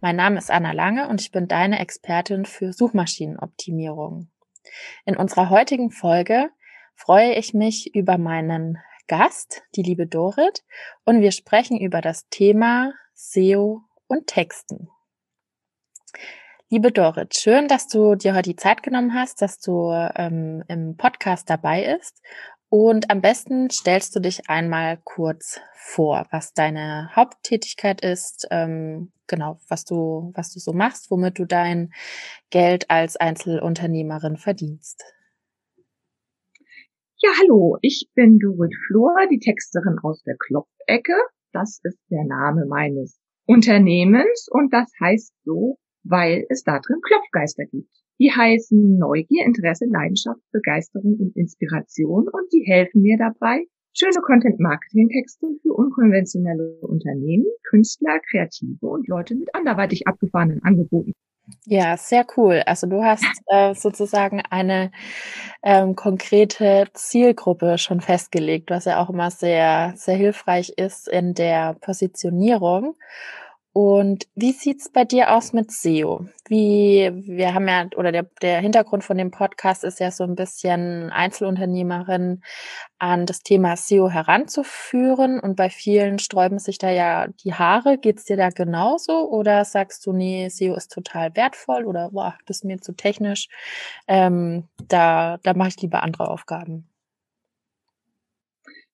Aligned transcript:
Mein 0.00 0.14
Name 0.14 0.38
ist 0.38 0.48
Anna 0.48 0.70
Lange 0.70 1.08
und 1.08 1.20
ich 1.20 1.32
bin 1.32 1.48
deine 1.48 1.80
Expertin 1.80 2.44
für 2.44 2.72
Suchmaschinenoptimierung. 2.72 4.30
In 5.04 5.16
unserer 5.16 5.50
heutigen 5.50 5.90
Folge 5.90 6.50
freue 6.94 7.34
ich 7.34 7.52
mich 7.52 7.96
über 7.96 8.16
meinen 8.16 8.78
Gast, 9.08 9.62
die 9.74 9.82
liebe 9.82 10.06
Dorit, 10.06 10.62
und 11.04 11.20
wir 11.20 11.32
sprechen 11.32 11.80
über 11.80 12.00
das 12.00 12.28
Thema 12.28 12.92
SEO 13.14 13.82
und 14.06 14.28
Texten. 14.28 14.88
Liebe 16.68 16.92
Dorit, 16.92 17.34
schön, 17.34 17.66
dass 17.66 17.88
du 17.88 18.14
dir 18.14 18.34
heute 18.34 18.50
die 18.50 18.56
Zeit 18.56 18.84
genommen 18.84 19.14
hast, 19.14 19.42
dass 19.42 19.58
du 19.58 19.90
ähm, 20.14 20.62
im 20.68 20.96
Podcast 20.96 21.50
dabei 21.50 21.82
ist 21.82 22.22
und 22.70 23.10
am 23.10 23.20
besten 23.20 23.70
stellst 23.70 24.14
du 24.14 24.20
dich 24.20 24.48
einmal 24.48 24.98
kurz 25.04 25.60
vor, 25.74 26.26
was 26.30 26.52
deine 26.52 27.10
Haupttätigkeit 27.16 28.02
ist, 28.02 28.46
ähm, 28.50 29.12
genau, 29.26 29.58
was 29.68 29.84
du, 29.84 30.32
was 30.34 30.52
du 30.52 30.60
so 30.60 30.72
machst, 30.72 31.10
womit 31.10 31.38
du 31.38 31.46
dein 31.46 31.92
Geld 32.50 32.90
als 32.90 33.16
Einzelunternehmerin 33.16 34.36
verdienst. 34.36 35.02
Ja, 37.20 37.30
hallo, 37.40 37.78
ich 37.80 38.08
bin 38.14 38.38
Dorit 38.38 38.74
Flor, 38.86 39.16
die 39.30 39.40
Texterin 39.40 39.98
aus 40.02 40.22
der 40.22 40.36
Klopfecke. 40.38 41.14
Das 41.52 41.80
ist 41.82 41.98
der 42.10 42.24
Name 42.24 42.66
meines 42.66 43.18
Unternehmens 43.46 44.46
und 44.50 44.72
das 44.72 44.92
heißt 45.00 45.32
so, 45.44 45.78
weil 46.04 46.44
es 46.50 46.62
da 46.62 46.78
drin 46.78 47.00
Klopfgeister 47.02 47.64
gibt. 47.64 47.90
Die 48.20 48.30
heißen 48.30 48.98
Neugier, 48.98 49.44
Interesse, 49.44 49.86
Leidenschaft, 49.86 50.40
Begeisterung 50.52 51.16
und 51.20 51.36
Inspiration 51.36 52.28
und 52.28 52.52
die 52.52 52.64
helfen 52.66 53.02
mir 53.02 53.16
dabei, 53.16 53.64
schöne 53.96 54.20
Content-Marketing-Texte 54.22 55.46
für 55.62 55.72
unkonventionelle 55.72 56.78
Unternehmen, 56.80 57.46
Künstler, 57.68 58.20
Kreative 58.30 58.86
und 58.86 59.06
Leute 59.08 59.34
mit 59.34 59.54
anderweitig 59.54 60.06
abgefahrenen 60.06 60.62
Angeboten. 60.64 61.12
Ja, 61.64 61.96
sehr 61.96 62.26
cool. 62.36 62.62
Also 62.66 62.86
du 62.86 63.02
hast 63.02 63.24
äh, 63.46 63.74
sozusagen 63.74 64.42
eine 64.50 64.90
ähm, 65.62 65.96
konkrete 65.96 66.88
Zielgruppe 66.92 67.78
schon 67.78 68.00
festgelegt, 68.00 68.70
was 68.70 68.84
ja 68.84 69.02
auch 69.02 69.10
immer 69.10 69.30
sehr, 69.30 69.94
sehr 69.96 70.16
hilfreich 70.16 70.70
ist 70.76 71.08
in 71.08 71.34
der 71.34 71.74
Positionierung. 71.80 72.96
Und 73.80 74.26
wie 74.34 74.50
sieht's 74.50 74.88
bei 74.88 75.04
dir 75.04 75.36
aus 75.36 75.52
mit 75.52 75.70
SEO? 75.70 76.26
Wie, 76.48 77.12
wir 77.14 77.54
haben 77.54 77.68
ja, 77.68 77.86
oder 77.94 78.10
der, 78.10 78.24
der 78.42 78.58
Hintergrund 78.58 79.04
von 79.04 79.16
dem 79.16 79.30
Podcast 79.30 79.84
ist 79.84 80.00
ja 80.00 80.10
so 80.10 80.24
ein 80.24 80.34
bisschen 80.34 81.12
Einzelunternehmerin 81.12 82.42
an 82.98 83.24
das 83.24 83.44
Thema 83.44 83.76
SEO 83.76 84.10
heranzuführen. 84.10 85.38
Und 85.38 85.54
bei 85.54 85.70
vielen 85.70 86.18
sträuben 86.18 86.58
sich 86.58 86.78
da 86.78 86.90
ja 86.90 87.28
die 87.44 87.54
Haare. 87.54 87.98
Geht's 87.98 88.24
dir 88.24 88.36
da 88.36 88.48
genauso? 88.48 89.30
Oder 89.30 89.64
sagst 89.64 90.04
du, 90.06 90.12
nee, 90.12 90.48
SEO 90.48 90.74
ist 90.74 90.90
total 90.90 91.36
wertvoll 91.36 91.84
oder 91.84 92.10
boah, 92.10 92.36
das 92.46 92.56
ist 92.56 92.64
mir 92.64 92.80
zu 92.80 92.96
technisch? 92.96 93.46
Ähm, 94.08 94.64
da, 94.88 95.38
da 95.44 95.54
mache 95.54 95.68
ich 95.68 95.82
lieber 95.82 96.02
andere 96.02 96.30
Aufgaben. 96.30 96.88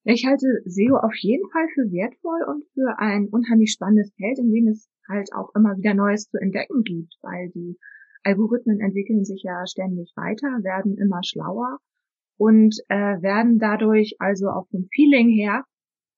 Ich 0.07 0.27
halte 0.27 0.47
SEO 0.67 0.97
auf 0.97 1.15
jeden 1.17 1.49
Fall 1.51 1.67
für 1.73 1.91
wertvoll 1.91 2.45
und 2.47 2.65
für 2.75 2.99
ein 2.99 3.29
unheimlich 3.29 3.73
spannendes 3.73 4.13
Feld, 4.17 4.39
in 4.39 4.53
dem 4.53 4.69
es 4.69 4.91
halt 5.09 5.31
auch 5.35 5.55
immer 5.55 5.79
wieder 5.79 5.95
Neues 5.95 6.29
zu 6.29 6.37
entdecken 6.39 6.83
gibt, 6.83 7.15
weil 7.23 7.49
die 7.55 7.79
Algorithmen 8.23 8.81
entwickeln 8.81 9.25
sich 9.25 9.43
ja 9.45 9.67
ständig 9.67 10.13
weiter, 10.15 10.47
werden 10.63 10.99
immer 10.99 11.21
schlauer 11.25 11.79
und 12.37 12.77
äh, 12.89 13.23
werden 13.23 13.59
dadurch 13.59 14.17
also 14.19 14.49
auch 14.49 14.69
vom 14.71 14.89
Feeling 14.95 15.31
her 15.31 15.65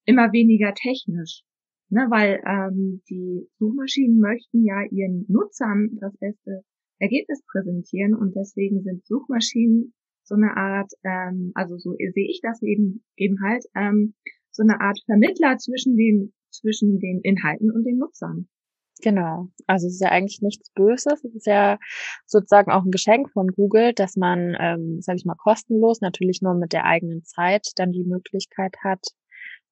immer 0.05 0.33
weniger 0.33 0.75
technisch. 0.75 1.43
Ne, 1.89 2.07
weil 2.11 2.43
ähm, 2.45 3.03
die 3.09 3.49
Suchmaschinen 3.61 4.19
möchten 4.19 4.65
ja 4.65 4.83
ihren 4.91 5.25
Nutzern 5.29 5.97
das 6.01 6.17
beste 6.17 6.63
Ergebnis 6.99 7.45
präsentieren 7.47 8.15
und 8.15 8.35
deswegen 8.35 8.83
sind 8.83 9.07
Suchmaschinen 9.07 9.95
so 10.27 10.35
eine 10.35 10.57
Art, 10.57 10.93
ähm, 11.05 11.53
also 11.55 11.79
so 11.79 11.93
sehe 11.93 12.29
ich 12.29 12.41
das 12.43 12.63
eben 12.63 13.05
eben 13.17 13.39
halt, 13.43 13.65
ähm, 13.75 14.15
so 14.51 14.63
eine 14.63 14.81
Art 14.81 14.99
Vermittler 15.07 15.57
zwischen 15.59 15.97
den 15.97 16.33
zwischen 16.51 16.99
den 16.99 17.21
Inhalten 17.21 17.71
und 17.71 17.85
den 17.85 17.99
Nutzern. 17.99 18.49
Genau. 19.03 19.49
Also 19.67 19.87
es 19.87 19.95
ist 19.95 20.01
ja 20.01 20.11
eigentlich 20.11 20.41
nichts 20.41 20.71
Böses. 20.71 21.23
Es 21.23 21.35
ist 21.35 21.47
ja 21.47 21.79
sozusagen 22.25 22.71
auch 22.71 22.83
ein 22.85 22.91
Geschenk 22.91 23.31
von 23.31 23.49
Google, 23.49 23.93
dass 23.93 24.17
man, 24.17 24.57
ähm, 24.59 25.01
sage 25.03 25.19
ich 25.19 25.27
mal, 25.27 25.35
kostenlos, 25.35 26.01
natürlich 26.01 26.41
nur 26.41 26.55
mit 26.55 26.73
der 26.73 26.87
eigenen 26.87 27.23
Zeit, 27.25 27.69
dann 27.77 27.93
die 27.93 28.05
Möglichkeit 28.05 28.75
hat, 28.83 29.05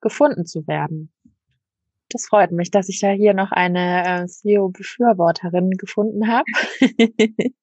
gefunden 0.03 0.45
zu 0.45 0.67
werden. 0.67 1.11
Das 2.11 2.27
freut 2.27 2.53
mich, 2.53 2.71
dass 2.71 2.91
ich 2.91 3.01
ja 3.01 3.11
hier 3.11 3.33
noch 3.33 3.51
eine 3.51 4.25
äh, 4.25 4.29
SEO-Befürworterin 4.29 5.71
gefunden 5.71 6.29
habe. 6.29 6.45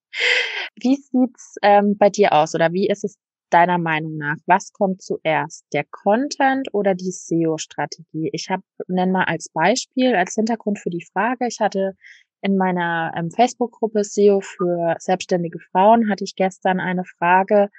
Wie 0.76 0.96
sieht's 0.96 1.56
ähm, 1.62 1.98
bei 1.98 2.10
dir 2.10 2.34
aus 2.34 2.56
oder 2.56 2.72
wie 2.74 2.88
ist 2.88 3.04
es 3.04 3.18
deiner 3.50 3.78
Meinung 3.78 4.18
nach? 4.18 4.38
Was 4.46 4.72
kommt 4.72 5.02
zuerst, 5.02 5.66
der 5.74 5.86
Content 5.90 6.70
oder 6.74 6.96
die 6.96 7.12
SEO-Strategie? 7.12 8.30
Ich 8.34 8.50
habe 8.50 8.64
nenn 8.88 9.12
mal 9.12 9.26
als 9.26 9.50
Beispiel, 9.50 10.16
als 10.16 10.36
Hintergrund 10.36 10.80
für 10.80 10.90
die 10.90 11.06
Frage, 11.14 11.48
ich 11.48 11.60
hatte 11.60 11.96
in 12.42 12.58
meiner 12.58 13.12
ähm, 13.16 13.30
Facebook-Gruppe 13.30 14.04
SEO 14.04 14.42
für 14.42 14.96
selbstständige 15.00 15.60
Frauen 15.72 16.10
hatte 16.10 16.24
ich 16.24 16.36
gestern 16.36 16.80
eine 16.80 17.04
Frage. 17.06 17.70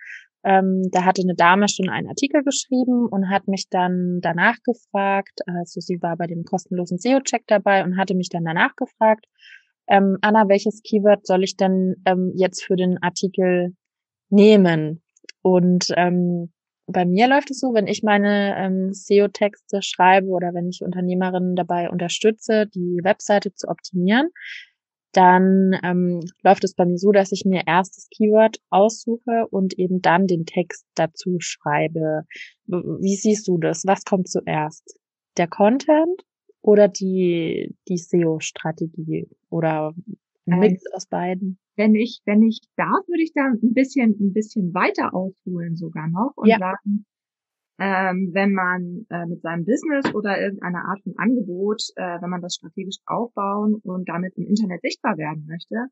Ähm, 0.45 0.89
da 0.91 1.05
hatte 1.05 1.23
eine 1.23 1.35
Dame 1.35 1.69
schon 1.69 1.89
einen 1.89 2.09
Artikel 2.09 2.43
geschrieben 2.43 3.07
und 3.07 3.29
hat 3.29 3.49
mich 3.49 3.69
dann 3.69 4.21
danach 4.21 4.57
gefragt, 4.65 5.41
also 5.47 5.81
sie 5.81 6.03
war 6.03 6.17
bei 6.17 6.27
dem 6.27 6.45
kostenlosen 6.45 6.99
SEO-Check 6.99 7.45
dabei 7.47 7.85
und 7.85 7.97
hatte 7.97 8.15
mich 8.15 8.29
dann 8.29 8.45
danach 8.45 8.75
gefragt, 8.77 9.27
ähm, 9.93 10.17
Anna, 10.23 10.49
welches 10.49 10.83
Keyword 10.83 11.27
soll 11.27 11.45
ich 11.45 11.57
denn 11.57 11.97
ähm, 12.07 12.33
jetzt 12.35 12.65
für 12.65 12.77
den 12.77 12.97
Artikel 13.03 13.77
nehmen? 14.31 15.03
Und 15.43 15.89
ähm, 15.97 16.51
bei 16.87 17.05
mir 17.05 17.29
läuft 17.29 17.51
es 17.51 17.61
so, 17.61 17.75
wenn 17.75 17.87
ich 17.87 18.03
meine 18.03 18.57
ähm, 18.57 18.95
SEO-Texte 18.95 19.83
schreibe 19.83 20.29
oder 20.29 20.55
wenn 20.55 20.69
ich 20.69 20.81
Unternehmerinnen 20.83 21.57
dabei 21.57 21.91
unterstütze, 21.91 22.67
die 22.67 23.01
Webseite 23.03 23.53
zu 23.53 23.69
optimieren, 23.69 24.31
dann 25.13 25.79
ähm, 25.85 26.21
läuft 26.43 26.65
es 26.65 26.75
bei 26.75 26.87
mir 26.87 26.97
so, 26.97 27.13
dass 27.13 27.31
ich 27.31 27.45
mir 27.45 27.65
erst 27.67 27.99
das 27.99 28.09
Keyword 28.09 28.61
aussuche 28.71 29.47
und 29.51 29.79
eben 29.79 30.01
dann 30.01 30.27
den 30.27 30.47
Text 30.47 30.87
dazu 30.95 31.37
schreibe. 31.39 32.23
Wie 32.65 33.17
siehst 33.17 33.47
du 33.47 33.59
das? 33.59 33.85
Was 33.85 34.05
kommt 34.05 34.31
zuerst? 34.31 34.99
Der 35.37 35.49
Content 35.49 36.23
oder 36.63 36.89
die, 36.89 37.77
die 37.89 37.99
SEO-Strategie 37.99 39.29
oder 39.51 39.95
ein 40.47 40.59
Mix 40.59 40.85
aus 40.95 41.07
beiden? 41.07 41.59
Wenn 41.77 41.95
ich, 41.95 42.21
wenn 42.25 42.43
ich 42.43 42.61
darf, 42.77 43.07
würde 43.09 43.23
ich 43.23 43.33
da 43.35 43.47
ein 43.47 43.75
bisschen, 43.75 44.17
ein 44.21 44.33
bisschen 44.33 44.73
weiter 44.75 45.15
ausholen 45.15 45.77
sogar 45.77 46.09
noch 46.09 46.33
und 46.37 46.49
ja. 46.49 46.59
sagen, 46.59 47.07
ähm, 47.79 48.31
wenn 48.33 48.53
man 48.53 49.07
äh, 49.11 49.27
mit 49.27 49.43
seinem 49.43 49.65
Business 49.65 50.15
oder 50.15 50.41
irgendeiner 50.41 50.85
Art 50.85 51.03
von 51.03 51.15
Angebot, 51.17 51.83
äh, 51.97 52.21
wenn 52.21 52.31
man 52.31 52.43
das 52.43 52.55
strategisch 52.55 52.99
aufbauen 53.07 53.81
und 53.83 54.09
damit 54.09 54.37
im 54.37 54.47
Internet 54.47 54.83
sichtbar 54.83 55.17
werden 55.17 55.47
möchte, 55.47 55.87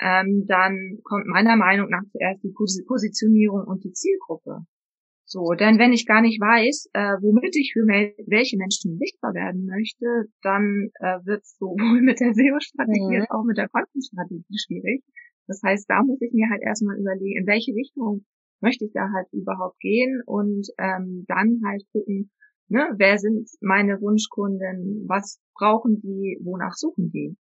ähm, 0.00 0.46
dann 0.46 0.98
kommt 1.04 1.26
meiner 1.26 1.56
Meinung 1.56 1.90
nach 1.90 2.02
zuerst 2.10 2.42
die 2.42 2.52
Positionierung 2.52 3.64
und 3.66 3.84
die 3.84 3.92
Zielgruppe. 3.92 4.66
So, 5.28 5.54
denn 5.58 5.80
wenn 5.80 5.92
ich 5.92 6.06
gar 6.06 6.22
nicht 6.22 6.40
weiß, 6.40 6.90
äh, 6.92 7.18
womit 7.20 7.56
ich 7.56 7.72
für 7.72 7.82
welche 7.82 8.56
Menschen 8.56 8.96
sichtbar 8.96 9.34
werden 9.34 9.66
möchte, 9.66 10.30
dann 10.42 10.90
äh, 11.00 11.18
wird 11.26 11.42
es 11.42 11.58
sowohl 11.58 12.00
mit 12.06 12.20
der 12.20 12.32
SEO-Strategie 12.32 13.16
mhm. 13.16 13.20
als 13.20 13.30
auch 13.30 13.42
mit 13.42 13.58
der 13.58 13.68
Content-Strategie 13.68 14.44
schwierig. 14.54 15.02
Das 15.48 15.60
heißt, 15.64 15.90
da 15.90 16.04
muss 16.04 16.22
ich 16.22 16.32
mir 16.32 16.48
halt 16.48 16.62
erstmal 16.62 16.96
überlegen, 16.96 17.40
in 17.40 17.46
welche 17.46 17.74
Richtung 17.74 18.24
möchte 18.60 18.84
ich 18.84 18.92
da 18.92 19.10
halt 19.12 19.26
überhaupt 19.32 19.80
gehen 19.80 20.22
und 20.26 20.68
ähm, 20.78 21.24
dann 21.26 21.60
halt 21.66 21.82
gucken, 21.90 22.30
ne, 22.68 22.94
wer 22.96 23.18
sind 23.18 23.50
meine 23.60 24.00
Wunschkunden, 24.00 25.06
was 25.08 25.40
brauchen 25.54 26.00
die, 26.02 26.38
wonach 26.42 26.74
suchen 26.74 27.10
die. 27.10 27.36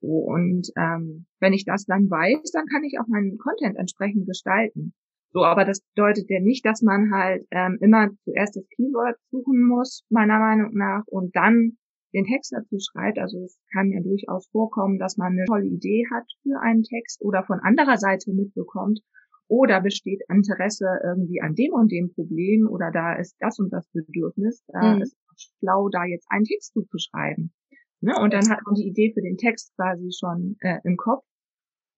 So, 0.00 0.06
und 0.08 0.70
ähm, 0.76 1.26
wenn 1.40 1.52
ich 1.52 1.64
das 1.64 1.86
dann 1.86 2.08
weiß, 2.08 2.52
dann 2.52 2.66
kann 2.66 2.84
ich 2.84 3.00
auch 3.00 3.08
meinen 3.08 3.36
Content 3.38 3.76
entsprechend 3.78 4.26
gestalten. 4.26 4.94
So, 5.34 5.44
aber 5.44 5.64
das 5.64 5.80
bedeutet 5.80 6.30
ja 6.30 6.38
nicht, 6.38 6.64
dass 6.64 6.80
man 6.80 7.10
halt 7.12 7.44
ähm, 7.50 7.76
immer 7.80 8.08
zuerst 8.22 8.54
das 8.54 8.68
Keyword 8.76 9.16
suchen 9.32 9.66
muss, 9.66 10.04
meiner 10.08 10.38
Meinung 10.38 10.74
nach, 10.74 11.02
und 11.06 11.34
dann 11.34 11.76
den 12.14 12.24
Text 12.24 12.52
dazu 12.52 12.78
schreibt. 12.78 13.18
Also 13.18 13.42
es 13.42 13.58
kann 13.72 13.90
ja 13.90 14.00
durchaus 14.00 14.46
vorkommen, 14.52 15.00
dass 15.00 15.16
man 15.16 15.32
eine 15.32 15.44
tolle 15.46 15.66
Idee 15.66 16.04
hat 16.14 16.24
für 16.44 16.60
einen 16.62 16.84
Text 16.84 17.20
oder 17.20 17.42
von 17.42 17.58
anderer 17.58 17.96
Seite 17.96 18.32
mitbekommt 18.32 19.00
oder 19.48 19.80
besteht 19.80 20.22
Interesse 20.28 20.86
irgendwie 21.02 21.42
an 21.42 21.56
dem 21.56 21.72
und 21.72 21.90
dem 21.90 22.12
Problem 22.14 22.68
oder 22.70 22.92
da 22.92 23.14
ist 23.14 23.34
das 23.40 23.58
und 23.58 23.72
das 23.72 23.88
Bedürfnis. 23.88 24.62
Da 24.68 24.94
mhm. 24.94 25.02
ist 25.02 25.16
es 25.34 25.52
schlau, 25.58 25.88
da 25.88 26.04
jetzt 26.04 26.28
einen 26.30 26.44
Text 26.44 26.74
zu 26.74 26.86
schreiben. 26.96 27.52
Ne? 28.00 28.14
Und 28.20 28.32
dann 28.32 28.48
hat 28.48 28.60
man 28.64 28.76
die 28.76 28.86
Idee 28.86 29.12
für 29.12 29.20
den 29.22 29.36
Text 29.36 29.74
quasi 29.74 30.12
schon 30.16 30.56
äh, 30.60 30.78
im 30.84 30.96
Kopf 30.96 31.24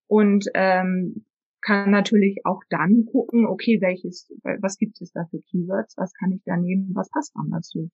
und 0.09 0.47
ähm, 0.55 1.27
kann 1.67 1.91
natürlich 1.91 2.39
auch 2.45 2.63
dann 2.71 3.07
gucken, 3.07 3.47
okay, 3.47 3.81
welches, 3.81 4.33
was 4.61 4.79
gibt 4.79 5.01
es 5.01 5.11
da 5.13 5.27
für 5.31 5.41
Keywords, 5.51 5.97
was 5.97 6.15
kann 6.15 6.31
ich 6.31 6.43
da 6.45 6.57
nehmen, 6.57 6.93
was 6.95 7.11
passt 7.11 7.35
dann 7.35 7.51
dazu. 7.51 7.91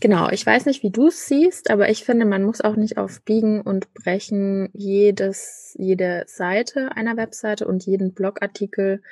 Genau, 0.00 0.28
ich 0.28 0.44
weiß 0.44 0.66
nicht, 0.66 0.82
wie 0.82 0.90
du 0.90 1.06
es 1.06 1.26
siehst, 1.26 1.70
aber 1.70 1.88
ich 1.88 2.04
finde, 2.04 2.26
man 2.26 2.42
muss 2.42 2.60
auch 2.60 2.76
nicht 2.76 2.98
auf 2.98 3.22
Biegen 3.24 3.62
und 3.62 3.94
Brechen 3.94 4.68
jedes, 4.72 5.74
jede 5.78 6.24
Seite 6.26 6.94
einer 6.94 7.16
Webseite 7.16 7.66
und 7.66 7.86
jeden 7.86 8.12
Blogartikel 8.12 9.02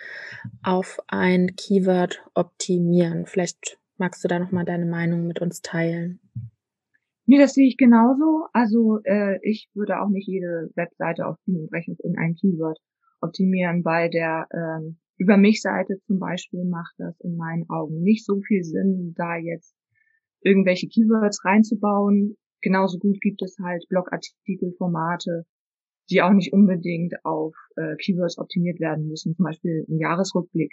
auf 0.63 0.99
ein 1.07 1.55
Keyword 1.57 2.23
optimieren. 2.35 3.27
Vielleicht 3.27 3.79
magst 3.97 4.23
du 4.23 4.29
da 4.29 4.39
nochmal 4.39 4.65
deine 4.65 4.87
Meinung 4.87 5.27
mit 5.27 5.41
uns 5.41 5.63
teilen. 5.63 6.21
Nee, 7.25 7.39
das 7.39 7.55
sehe 7.55 7.67
ich 7.67 7.77
genauso. 7.77 8.47
Also 8.53 9.01
äh, 9.05 9.39
ich 9.43 9.71
würde 9.73 10.01
auch 10.01 10.09
nicht 10.09 10.29
jede 10.29 10.71
Webseite 10.75 11.27
auf 11.27 11.37
Biegen 11.45 11.63
und 11.63 11.71
Brechen 11.71 11.95
auf 11.95 12.01
irgendein 12.05 12.35
Keyword 12.35 12.79
optimieren. 13.27 13.83
Bei 13.83 14.09
der 14.09 14.47
ähm, 14.53 14.99
Über 15.19 15.37
mich 15.37 15.61
Seite 15.63 15.99
zum 16.07 16.19
Beispiel 16.19 16.65
macht 16.65 16.95
das 16.99 17.19
in 17.21 17.37
meinen 17.37 17.69
Augen 17.69 18.03
nicht 18.03 18.25
so 18.25 18.41
viel 18.41 18.63
Sinn, 18.63 19.15
da 19.17 19.37
jetzt 19.37 19.75
irgendwelche 20.41 20.89
Keywords 20.89 21.45
reinzubauen. 21.45 22.37
Genauso 22.63 22.99
gut 22.99 23.21
gibt 23.21 23.43
es 23.43 23.57
halt 23.63 23.85
Blogartikelformate, 23.89 25.45
die 26.11 26.23
auch 26.23 26.33
nicht 26.33 26.53
unbedingt 26.53 27.15
auf 27.25 27.55
äh, 27.77 27.97
Keywords 27.97 28.39
optimiert 28.39 28.81
werden 28.81 29.09
müssen, 29.09 29.35
zum 29.35 29.45
Beispiel 29.45 29.85
ein 29.89 29.99
Jahresrückblick. 29.99 30.73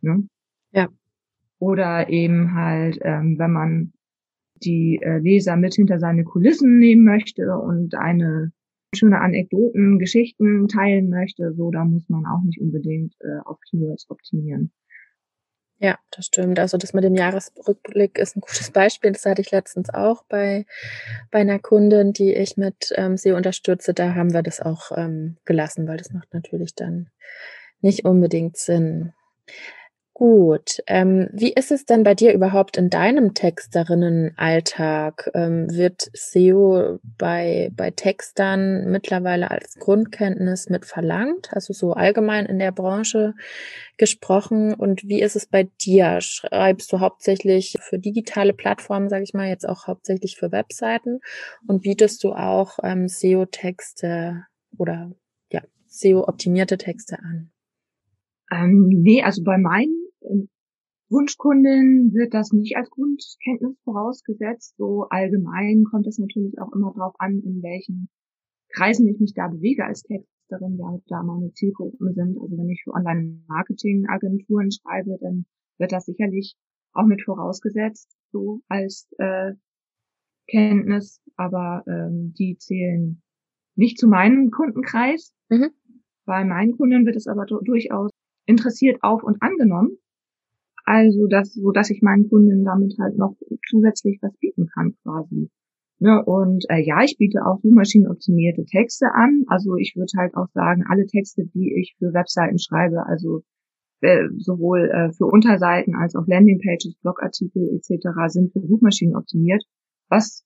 Ne? 0.00 0.28
Ja. 0.72 0.88
Oder 1.58 2.08
eben 2.10 2.54
halt, 2.54 2.98
ähm, 3.02 3.36
wenn 3.38 3.52
man 3.52 3.92
die 4.62 4.98
äh, 5.02 5.18
Leser 5.18 5.56
mit 5.56 5.74
hinter 5.74 5.98
seine 5.98 6.24
Kulissen 6.24 6.78
nehmen 6.78 7.04
möchte 7.04 7.56
und 7.58 7.94
eine 7.94 8.52
schöne 8.94 9.20
Anekdoten, 9.20 9.98
Geschichten 9.98 10.68
teilen 10.68 11.08
möchte, 11.08 11.52
so 11.54 11.70
da 11.70 11.84
muss 11.84 12.08
man 12.08 12.24
auch 12.26 12.42
nicht 12.44 12.60
unbedingt 12.60 13.14
äh, 13.20 13.40
auf 13.44 13.58
Keywords 13.68 14.08
optimieren. 14.10 14.72
Ja, 15.78 15.98
das 16.10 16.26
stimmt. 16.26 16.58
Also 16.58 16.78
das 16.78 16.94
mit 16.94 17.04
dem 17.04 17.14
Jahresrückblick 17.14 18.18
ist 18.18 18.34
ein 18.36 18.40
gutes 18.40 18.70
Beispiel. 18.70 19.12
Das 19.12 19.26
hatte 19.26 19.42
ich 19.42 19.50
letztens 19.50 19.92
auch 19.92 20.24
bei, 20.26 20.64
bei 21.30 21.40
einer 21.40 21.58
Kundin, 21.58 22.14
die 22.14 22.32
ich 22.32 22.56
mit 22.56 22.92
ähm, 22.96 23.18
sie 23.18 23.32
unterstütze. 23.32 23.92
Da 23.92 24.14
haben 24.14 24.32
wir 24.32 24.42
das 24.42 24.60
auch 24.60 24.90
ähm, 24.96 25.36
gelassen, 25.44 25.86
weil 25.86 25.98
das 25.98 26.12
macht 26.12 26.32
natürlich 26.32 26.74
dann 26.74 27.10
nicht 27.82 28.06
unbedingt 28.06 28.56
Sinn. 28.56 29.12
Gut. 30.18 30.82
Ähm, 30.86 31.28
wie 31.30 31.52
ist 31.52 31.70
es 31.70 31.84
denn 31.84 32.02
bei 32.02 32.14
dir 32.14 32.32
überhaupt 32.32 32.78
in 32.78 32.88
deinem 32.88 33.34
Texterinnenalltag? 33.34 35.30
Ähm, 35.34 35.70
wird 35.70 36.08
SEO 36.14 37.00
bei, 37.18 37.70
bei 37.76 37.90
Textern 37.90 38.90
mittlerweile 38.90 39.50
als 39.50 39.74
Grundkenntnis 39.74 40.70
mit 40.70 40.86
verlangt? 40.86 41.50
Also 41.52 41.74
so 41.74 41.92
allgemein 41.92 42.46
in 42.46 42.58
der 42.58 42.72
Branche 42.72 43.34
gesprochen. 43.98 44.72
Und 44.72 45.06
wie 45.06 45.20
ist 45.20 45.36
es 45.36 45.44
bei 45.44 45.64
dir? 45.82 46.22
Schreibst 46.22 46.90
du 46.94 47.00
hauptsächlich 47.00 47.76
für 47.82 47.98
digitale 47.98 48.54
Plattformen, 48.54 49.10
sage 49.10 49.24
ich 49.24 49.34
mal, 49.34 49.48
jetzt 49.48 49.68
auch 49.68 49.86
hauptsächlich 49.86 50.38
für 50.38 50.50
Webseiten? 50.50 51.20
Und 51.68 51.82
bietest 51.82 52.24
du 52.24 52.32
auch 52.32 52.78
ähm, 52.82 53.08
SEO-Texte 53.08 54.46
oder 54.78 55.12
ja, 55.52 55.60
SEO-optimierte 55.88 56.78
Texte 56.78 57.18
an? 57.18 57.50
Ähm, 58.50 58.88
nee, 58.88 59.22
also 59.22 59.42
bei 59.42 59.58
meinen 59.58 60.05
Wunschkundin 61.08 62.12
wird 62.14 62.34
das 62.34 62.52
nicht 62.52 62.76
als 62.76 62.90
Grundkenntnis 62.90 63.78
vorausgesetzt. 63.84 64.76
So 64.76 65.06
allgemein 65.08 65.84
kommt 65.84 66.06
es 66.06 66.18
natürlich 66.18 66.58
auch 66.58 66.72
immer 66.72 66.92
darauf 66.94 67.14
an, 67.18 67.40
in 67.44 67.62
welchen 67.62 68.08
Kreisen 68.74 69.06
ich 69.06 69.20
mich 69.20 69.32
da 69.34 69.46
bewege 69.48 69.84
als 69.84 70.02
Texterin, 70.02 70.78
wer 70.78 71.00
da 71.06 71.22
meine 71.22 71.52
Zielgruppen 71.52 72.12
sind. 72.14 72.36
Also 72.40 72.58
wenn 72.58 72.70
ich 72.70 72.82
für 72.82 72.92
Online-Marketing-Agenturen 72.92 74.70
schreibe, 74.72 75.16
dann 75.20 75.46
wird 75.78 75.92
das 75.92 76.06
sicherlich 76.06 76.56
auch 76.92 77.06
mit 77.06 77.22
vorausgesetzt, 77.22 78.16
so 78.32 78.62
als 78.68 79.08
äh, 79.18 79.52
Kenntnis, 80.48 81.20
aber 81.36 81.84
ähm, 81.86 82.32
die 82.38 82.56
zählen 82.58 83.22
nicht 83.76 83.98
zu 83.98 84.08
meinem 84.08 84.50
Kundenkreis. 84.50 85.32
Mhm. 85.50 85.70
Bei 86.24 86.44
meinen 86.44 86.76
Kunden 86.76 87.06
wird 87.06 87.16
es 87.16 87.28
aber 87.28 87.44
durchaus 87.46 88.10
interessiert 88.46 89.02
auf 89.02 89.22
und 89.22 89.40
angenommen. 89.42 89.98
Also 90.86 91.26
das, 91.26 91.52
so 91.52 91.72
dass 91.72 91.90
ich 91.90 92.00
meinen 92.00 92.28
Kunden 92.28 92.64
damit 92.64 92.94
halt 92.98 93.18
noch 93.18 93.36
zusätzlich 93.68 94.18
was 94.22 94.32
bieten 94.38 94.68
kann 94.72 94.94
quasi. 95.02 95.50
Ne, 95.98 96.22
und 96.24 96.64
äh, 96.68 96.80
ja, 96.80 97.02
ich 97.02 97.16
biete 97.18 97.44
auch 97.44 97.58
suchmaschinenoptimierte 97.62 98.64
Texte 98.66 99.06
an. 99.12 99.44
Also 99.48 99.76
ich 99.76 99.94
würde 99.96 100.12
halt 100.16 100.36
auch 100.36 100.48
sagen, 100.52 100.84
alle 100.88 101.06
Texte, 101.06 101.44
die 101.54 101.74
ich 101.74 101.96
für 101.98 102.12
Webseiten 102.12 102.58
schreibe, 102.58 103.06
also 103.06 103.42
äh, 104.02 104.28
sowohl 104.36 104.90
äh, 104.90 105.12
für 105.12 105.26
Unterseiten 105.26 105.96
als 105.96 106.14
auch 106.14 106.26
Landingpages, 106.26 106.96
Blogartikel 107.00 107.68
etc. 107.74 108.08
sind 108.28 108.52
für 108.52 108.60
Suchmaschinen 108.60 109.16
optimiert, 109.16 109.64
was, 110.08 110.44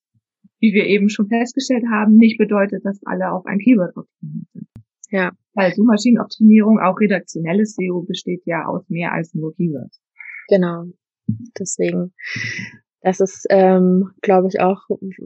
wie 0.60 0.72
wir 0.72 0.86
eben 0.86 1.08
schon 1.08 1.26
festgestellt 1.28 1.84
haben, 1.90 2.16
nicht 2.16 2.38
bedeutet, 2.38 2.84
dass 2.84 3.00
alle 3.04 3.32
auf 3.32 3.44
ein 3.46 3.58
Keyword 3.58 3.96
optimiert 3.96 4.46
sind. 4.52 4.68
Ja. 5.10 5.32
Weil 5.54 5.74
Suchmaschinenoptimierung, 5.74 6.78
auch 6.78 6.98
redaktionelles 7.00 7.74
SEO, 7.74 8.02
besteht 8.02 8.42
ja 8.46 8.66
aus 8.66 8.88
mehr 8.88 9.12
als 9.12 9.34
nur 9.34 9.52
Keywords. 9.54 10.00
Genau. 10.50 10.84
Deswegen, 11.58 12.12
das 13.02 13.20
ist, 13.20 13.46
ähm, 13.50 14.10
glaube 14.20 14.48
ich, 14.48 14.60
auch, 14.60 14.80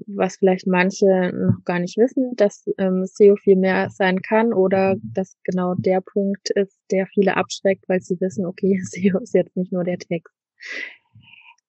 was 0.07 0.37
vielleicht 0.37 0.67
manche 0.67 1.33
noch 1.35 1.65
gar 1.65 1.81
nicht 1.81 1.97
wissen, 1.97 2.37
dass 2.37 2.65
ähm, 2.79 3.05
SEO 3.07 3.37
viel 3.37 3.57
mehr 3.57 3.89
sein 3.91 4.21
kann 4.21 4.53
oder 4.53 4.97
dass 5.03 5.37
genau 5.45 5.75
der 5.77 6.03
Punkt 6.03 6.51
ist, 6.51 6.79
der 6.91 7.07
viele 7.07 7.37
abschreckt, 7.37 7.89
weil 7.89 8.01
sie 8.01 8.21
wissen, 8.21 8.47
okay, 8.47 8.79
SEO 8.85 9.19
ist 9.19 9.35
jetzt 9.35 9.57
nicht 9.57 9.73
nur 9.73 9.83
der 9.85 9.99
Text. 9.99 10.33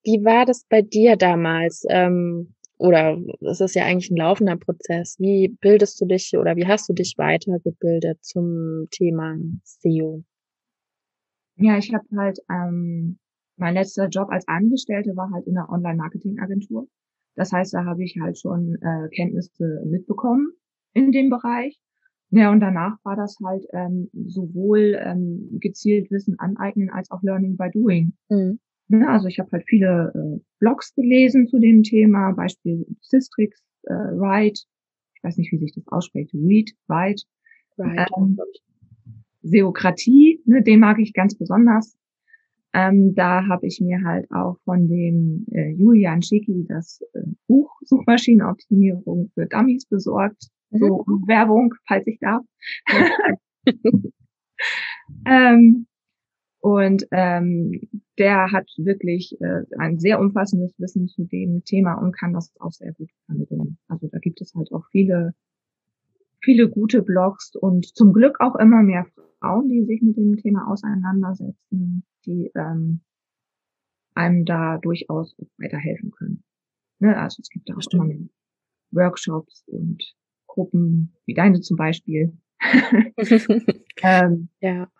Wie 0.03 0.23
war 0.23 0.45
das 0.45 0.65
bei 0.69 0.81
dir 0.83 1.15
damals? 1.15 1.85
Ähm, 1.89 2.53
oder 2.77 3.17
es 3.49 3.61
ist 3.61 3.73
ja 3.73 3.85
eigentlich 3.85 4.11
ein 4.11 4.17
laufender 4.17 4.57
Prozess. 4.57 5.15
Wie 5.17 5.47
bildest 5.47 5.99
du 6.01 6.05
dich 6.05 6.35
oder 6.37 6.57
wie 6.57 6.67
hast 6.67 6.89
du 6.89 6.93
dich 6.93 7.13
weitergebildet 7.17 8.23
zum 8.23 8.87
Thema 8.91 9.37
SEO? 9.63 10.23
Ja, 11.55 11.77
ich 11.77 11.93
habe 11.93 12.05
halt 12.17 12.39
ähm, 12.49 13.17
mein 13.57 13.73
letzter 13.73 14.07
Job 14.07 14.29
als 14.29 14.47
Angestellte 14.47 15.15
war 15.15 15.31
halt 15.31 15.47
in 15.47 15.57
einer 15.57 15.69
Online-Marketing-Agentur. 15.69 16.87
Das 17.35 17.51
heißt, 17.51 17.73
da 17.73 17.85
habe 17.85 18.03
ich 18.03 18.17
halt 18.21 18.39
schon 18.39 18.75
äh, 18.81 19.09
Kenntnisse 19.09 19.83
mitbekommen 19.85 20.51
in 20.93 21.11
dem 21.11 21.29
Bereich. 21.29 21.79
Ja, 22.29 22.51
und 22.51 22.59
danach 22.59 22.97
war 23.03 23.15
das 23.15 23.37
halt 23.43 23.65
ähm, 23.73 24.09
sowohl 24.27 24.99
ähm, 25.01 25.57
gezielt 25.61 26.09
Wissen 26.11 26.39
aneignen 26.39 26.89
als 26.89 27.11
auch 27.11 27.21
Learning 27.21 27.55
by 27.55 27.69
Doing. 27.71 28.13
Mhm. 28.29 28.59
Ja, 28.89 29.13
also 29.13 29.27
ich 29.27 29.39
habe 29.39 29.49
halt 29.51 29.63
viele 29.67 30.11
äh, 30.13 30.41
Blogs 30.59 30.93
gelesen 30.95 31.47
zu 31.47 31.59
dem 31.59 31.83
Thema, 31.83 32.31
Beispiel 32.33 32.85
Systrix, 33.01 33.63
äh, 33.83 33.93
Write, 33.93 34.61
ich 35.15 35.23
weiß 35.23 35.37
nicht, 35.37 35.51
wie 35.51 35.57
sich 35.57 35.73
das 35.73 35.87
ausspricht, 35.87 36.33
Read, 36.33 36.71
Write, 36.87 37.23
right. 37.77 38.09
ähm, 38.17 38.37
Seokratie, 39.41 40.41
ne, 40.45 40.61
den 40.61 40.79
mag 40.79 40.99
ich 40.99 41.13
ganz 41.13 41.37
besonders. 41.37 41.97
Ähm, 42.75 43.15
da 43.15 43.47
habe 43.47 43.67
ich 43.67 43.79
mir 43.79 44.03
halt 44.03 44.29
auch 44.31 44.57
von 44.65 44.89
dem 44.89 45.45
äh, 45.53 45.69
Julian 45.71 46.21
Schicki 46.21 46.65
das 46.67 46.99
äh, 47.13 47.21
Buch 47.47 47.71
Suchmaschinenoptimierung 47.85 49.31
für 49.33 49.45
Dummies 49.45 49.85
besorgt. 49.85 50.49
Mhm. 50.71 50.79
So 50.79 51.05
Werbung, 51.25 51.73
falls 51.87 52.05
ich 52.05 52.19
darf. 52.19 52.43
ähm, 55.25 55.87
und 56.59 57.07
ähm, 57.11 57.79
der 58.17 58.51
hat 58.51 58.69
wirklich 58.75 59.37
äh, 59.39 59.61
ein 59.77 59.97
sehr 59.97 60.19
umfassendes 60.19 60.77
Wissen 60.77 61.07
zu 61.07 61.23
dem 61.23 61.63
Thema 61.63 61.93
und 61.93 62.11
kann 62.11 62.33
das 62.33 62.51
auch 62.59 62.73
sehr 62.73 62.91
gut 62.91 63.09
vermitteln. 63.25 63.77
Also 63.87 64.09
da 64.11 64.19
gibt 64.19 64.41
es 64.41 64.53
halt 64.53 64.73
auch 64.73 64.83
viele, 64.91 65.33
viele 66.43 66.69
gute 66.69 67.03
Blogs 67.03 67.55
und 67.55 67.85
zum 67.95 68.11
Glück 68.11 68.41
auch 68.41 68.55
immer 68.55 68.83
mehr 68.83 69.05
Frauen, 69.39 69.69
die 69.69 69.85
sich 69.85 70.01
mit 70.01 70.17
dem 70.17 70.35
Thema 70.35 70.69
auseinandersetzen 70.69 72.03
die 72.25 72.51
ähm, 72.55 73.01
einem 74.15 74.45
da 74.45 74.77
durchaus 74.77 75.35
weiterhelfen 75.57 76.11
können. 76.11 76.43
Ne? 76.99 77.17
Also 77.17 77.41
es 77.41 77.49
gibt 77.49 77.69
da 77.69 77.75
auch 77.75 77.93
immer 77.93 78.29
Workshops 78.91 79.63
und 79.67 80.01
Gruppen, 80.47 81.15
wie 81.25 81.33
deine 81.33 81.61
zum 81.61 81.77
Beispiel. 81.77 82.37
ähm, 84.01 84.49
ja. 84.61 84.91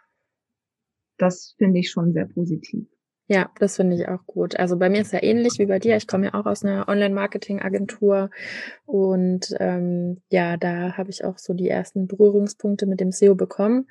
Das 1.17 1.55
finde 1.57 1.79
ich 1.79 1.89
schon 1.89 2.11
sehr 2.11 2.25
positiv. 2.25 2.87
Ja, 3.27 3.49
das 3.57 3.77
finde 3.77 3.95
ich 3.95 4.07
auch 4.07 4.23
gut. 4.27 4.59
Also 4.59 4.77
bei 4.77 4.87
mir 4.87 5.01
ist 5.01 5.11
ja 5.11 5.23
ähnlich 5.23 5.57
wie 5.57 5.65
bei 5.65 5.79
dir. 5.79 5.97
Ich 5.97 6.05
komme 6.05 6.25
ja 6.27 6.33
auch 6.35 6.45
aus 6.45 6.63
einer 6.63 6.87
Online-Marketing-Agentur 6.87 8.29
und 8.85 9.47
ähm, 9.59 10.21
ja, 10.29 10.57
da 10.57 10.95
habe 10.95 11.09
ich 11.09 11.23
auch 11.23 11.39
so 11.39 11.55
die 11.55 11.67
ersten 11.67 12.05
Berührungspunkte 12.05 12.85
mit 12.85 12.99
dem 12.99 13.11
SEO 13.11 13.33
bekommen 13.33 13.87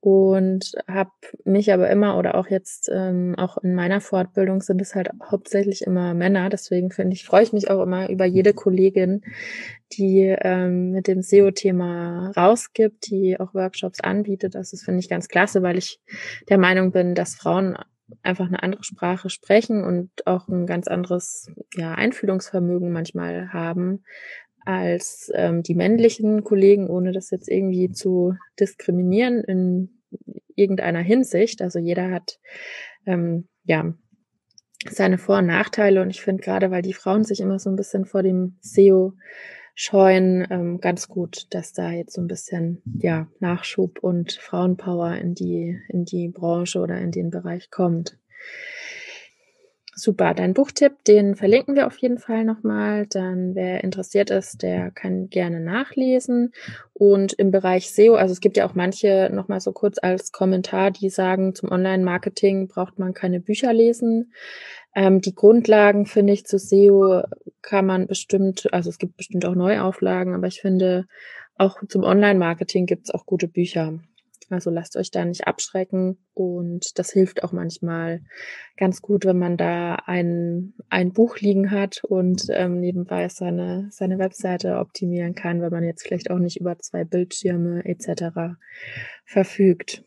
und 0.00 0.72
habe 0.86 1.10
mich 1.44 1.72
aber 1.72 1.88
immer 1.88 2.18
oder 2.18 2.34
auch 2.34 2.48
jetzt 2.48 2.90
ähm, 2.92 3.34
auch 3.38 3.56
in 3.58 3.74
meiner 3.74 4.02
Fortbildung 4.02 4.60
sind 4.60 4.82
es 4.82 4.94
halt 4.94 5.08
hauptsächlich 5.24 5.82
immer 5.82 6.12
Männer. 6.12 6.50
Deswegen 6.50 6.90
finde 6.90 7.14
ich 7.14 7.24
freue 7.24 7.44
ich 7.44 7.54
mich 7.54 7.70
auch 7.70 7.82
immer 7.82 8.10
über 8.10 8.26
jede 8.26 8.52
Kollegin, 8.52 9.22
die 9.92 10.36
ähm, 10.38 10.90
mit 10.90 11.08
dem 11.08 11.22
SEO-Thema 11.22 12.32
rausgibt, 12.36 13.10
die 13.10 13.40
auch 13.40 13.54
Workshops 13.54 14.00
anbietet. 14.00 14.54
Das 14.54 14.78
finde 14.84 15.00
ich 15.00 15.08
ganz 15.08 15.28
klasse, 15.28 15.62
weil 15.62 15.78
ich 15.78 15.98
der 16.50 16.58
Meinung 16.58 16.92
bin, 16.92 17.14
dass 17.14 17.34
Frauen 17.34 17.78
einfach 18.22 18.46
eine 18.46 18.62
andere 18.62 18.84
Sprache 18.84 19.30
sprechen 19.30 19.84
und 19.84 20.26
auch 20.26 20.48
ein 20.48 20.66
ganz 20.66 20.88
anderes 20.88 21.50
ja, 21.74 21.94
Einfühlungsvermögen 21.94 22.92
manchmal 22.92 23.52
haben 23.52 24.04
als 24.64 25.30
ähm, 25.34 25.62
die 25.62 25.74
männlichen 25.74 26.42
Kollegen, 26.42 26.88
ohne 26.88 27.12
das 27.12 27.30
jetzt 27.30 27.48
irgendwie 27.48 27.90
zu 27.92 28.34
diskriminieren 28.58 29.42
in 29.44 30.02
irgendeiner 30.56 31.00
Hinsicht. 31.00 31.62
Also 31.62 31.78
jeder 31.78 32.10
hat 32.10 32.38
ähm, 33.06 33.48
ja 33.64 33.94
seine 34.88 35.18
Vor- 35.18 35.38
und 35.38 35.46
Nachteile 35.46 36.02
und 36.02 36.10
ich 36.10 36.22
finde 36.22 36.42
gerade, 36.42 36.70
weil 36.70 36.82
die 36.82 36.92
Frauen 36.92 37.24
sich 37.24 37.40
immer 37.40 37.58
so 37.58 37.70
ein 37.70 37.76
bisschen 37.76 38.04
vor 38.06 38.22
dem 38.22 38.58
SEO 38.60 39.14
scheuen, 39.76 40.46
ähm, 40.50 40.80
ganz 40.80 41.06
gut, 41.06 41.46
dass 41.50 41.74
da 41.74 41.92
jetzt 41.92 42.14
so 42.14 42.22
ein 42.22 42.26
bisschen 42.26 42.82
ja 42.98 43.28
Nachschub 43.40 43.98
und 44.00 44.32
Frauenpower 44.32 45.14
in 45.16 45.34
die 45.34 45.78
in 45.88 46.06
die 46.06 46.28
Branche 46.28 46.80
oder 46.80 46.98
in 46.98 47.12
den 47.12 47.30
Bereich 47.30 47.70
kommt. 47.70 48.16
Super, 49.98 50.34
dein 50.34 50.52
Buchtipp, 50.52 51.04
den 51.04 51.36
verlinken 51.36 51.74
wir 51.74 51.86
auf 51.86 51.96
jeden 51.98 52.18
Fall 52.18 52.44
nochmal. 52.44 53.06
Dann, 53.06 53.54
wer 53.54 53.82
interessiert 53.82 54.28
ist, 54.30 54.62
der 54.62 54.90
kann 54.90 55.30
gerne 55.30 55.58
nachlesen. 55.58 56.52
Und 56.92 57.32
im 57.32 57.50
Bereich 57.50 57.90
SEO, 57.90 58.14
also 58.14 58.32
es 58.32 58.40
gibt 58.40 58.58
ja 58.58 58.68
auch 58.68 58.74
manche 58.74 59.30
nochmal 59.32 59.60
so 59.60 59.72
kurz 59.72 59.96
als 59.98 60.32
Kommentar, 60.32 60.90
die 60.90 61.08
sagen, 61.08 61.54
zum 61.54 61.70
Online-Marketing 61.70 62.68
braucht 62.68 62.98
man 62.98 63.14
keine 63.14 63.40
Bücher 63.40 63.72
lesen. 63.72 64.32
Ähm, 64.96 65.20
die 65.20 65.34
Grundlagen, 65.34 66.06
finde 66.06 66.32
ich, 66.32 66.46
zu 66.46 66.58
SEO 66.58 67.22
kann 67.60 67.84
man 67.84 68.06
bestimmt, 68.06 68.72
also 68.72 68.88
es 68.88 68.98
gibt 68.98 69.18
bestimmt 69.18 69.44
auch 69.44 69.54
Neuauflagen, 69.54 70.34
aber 70.34 70.46
ich 70.46 70.62
finde, 70.62 71.04
auch 71.56 71.76
zum 71.86 72.02
Online-Marketing 72.02 72.86
gibt 72.86 73.04
es 73.04 73.14
auch 73.14 73.26
gute 73.26 73.46
Bücher. 73.46 74.00
Also 74.48 74.70
lasst 74.70 74.96
euch 74.96 75.10
da 75.10 75.24
nicht 75.24 75.46
abschrecken 75.46 76.18
und 76.32 76.98
das 76.98 77.10
hilft 77.10 77.42
auch 77.42 77.52
manchmal 77.52 78.22
ganz 78.76 79.02
gut, 79.02 79.26
wenn 79.26 79.38
man 79.38 79.56
da 79.56 79.96
ein, 80.06 80.72
ein 80.88 81.12
Buch 81.12 81.38
liegen 81.38 81.72
hat 81.72 82.02
und 82.04 82.46
ähm, 82.50 82.80
nebenbei 82.80 83.28
seine, 83.28 83.88
seine 83.90 84.18
Webseite 84.18 84.78
optimieren 84.78 85.34
kann, 85.34 85.60
wenn 85.60 85.72
man 85.72 85.84
jetzt 85.84 86.04
vielleicht 86.04 86.30
auch 86.30 86.38
nicht 86.38 86.58
über 86.58 86.78
zwei 86.78 87.04
Bildschirme 87.04 87.84
etc. 87.84 88.56
verfügt. 89.24 90.04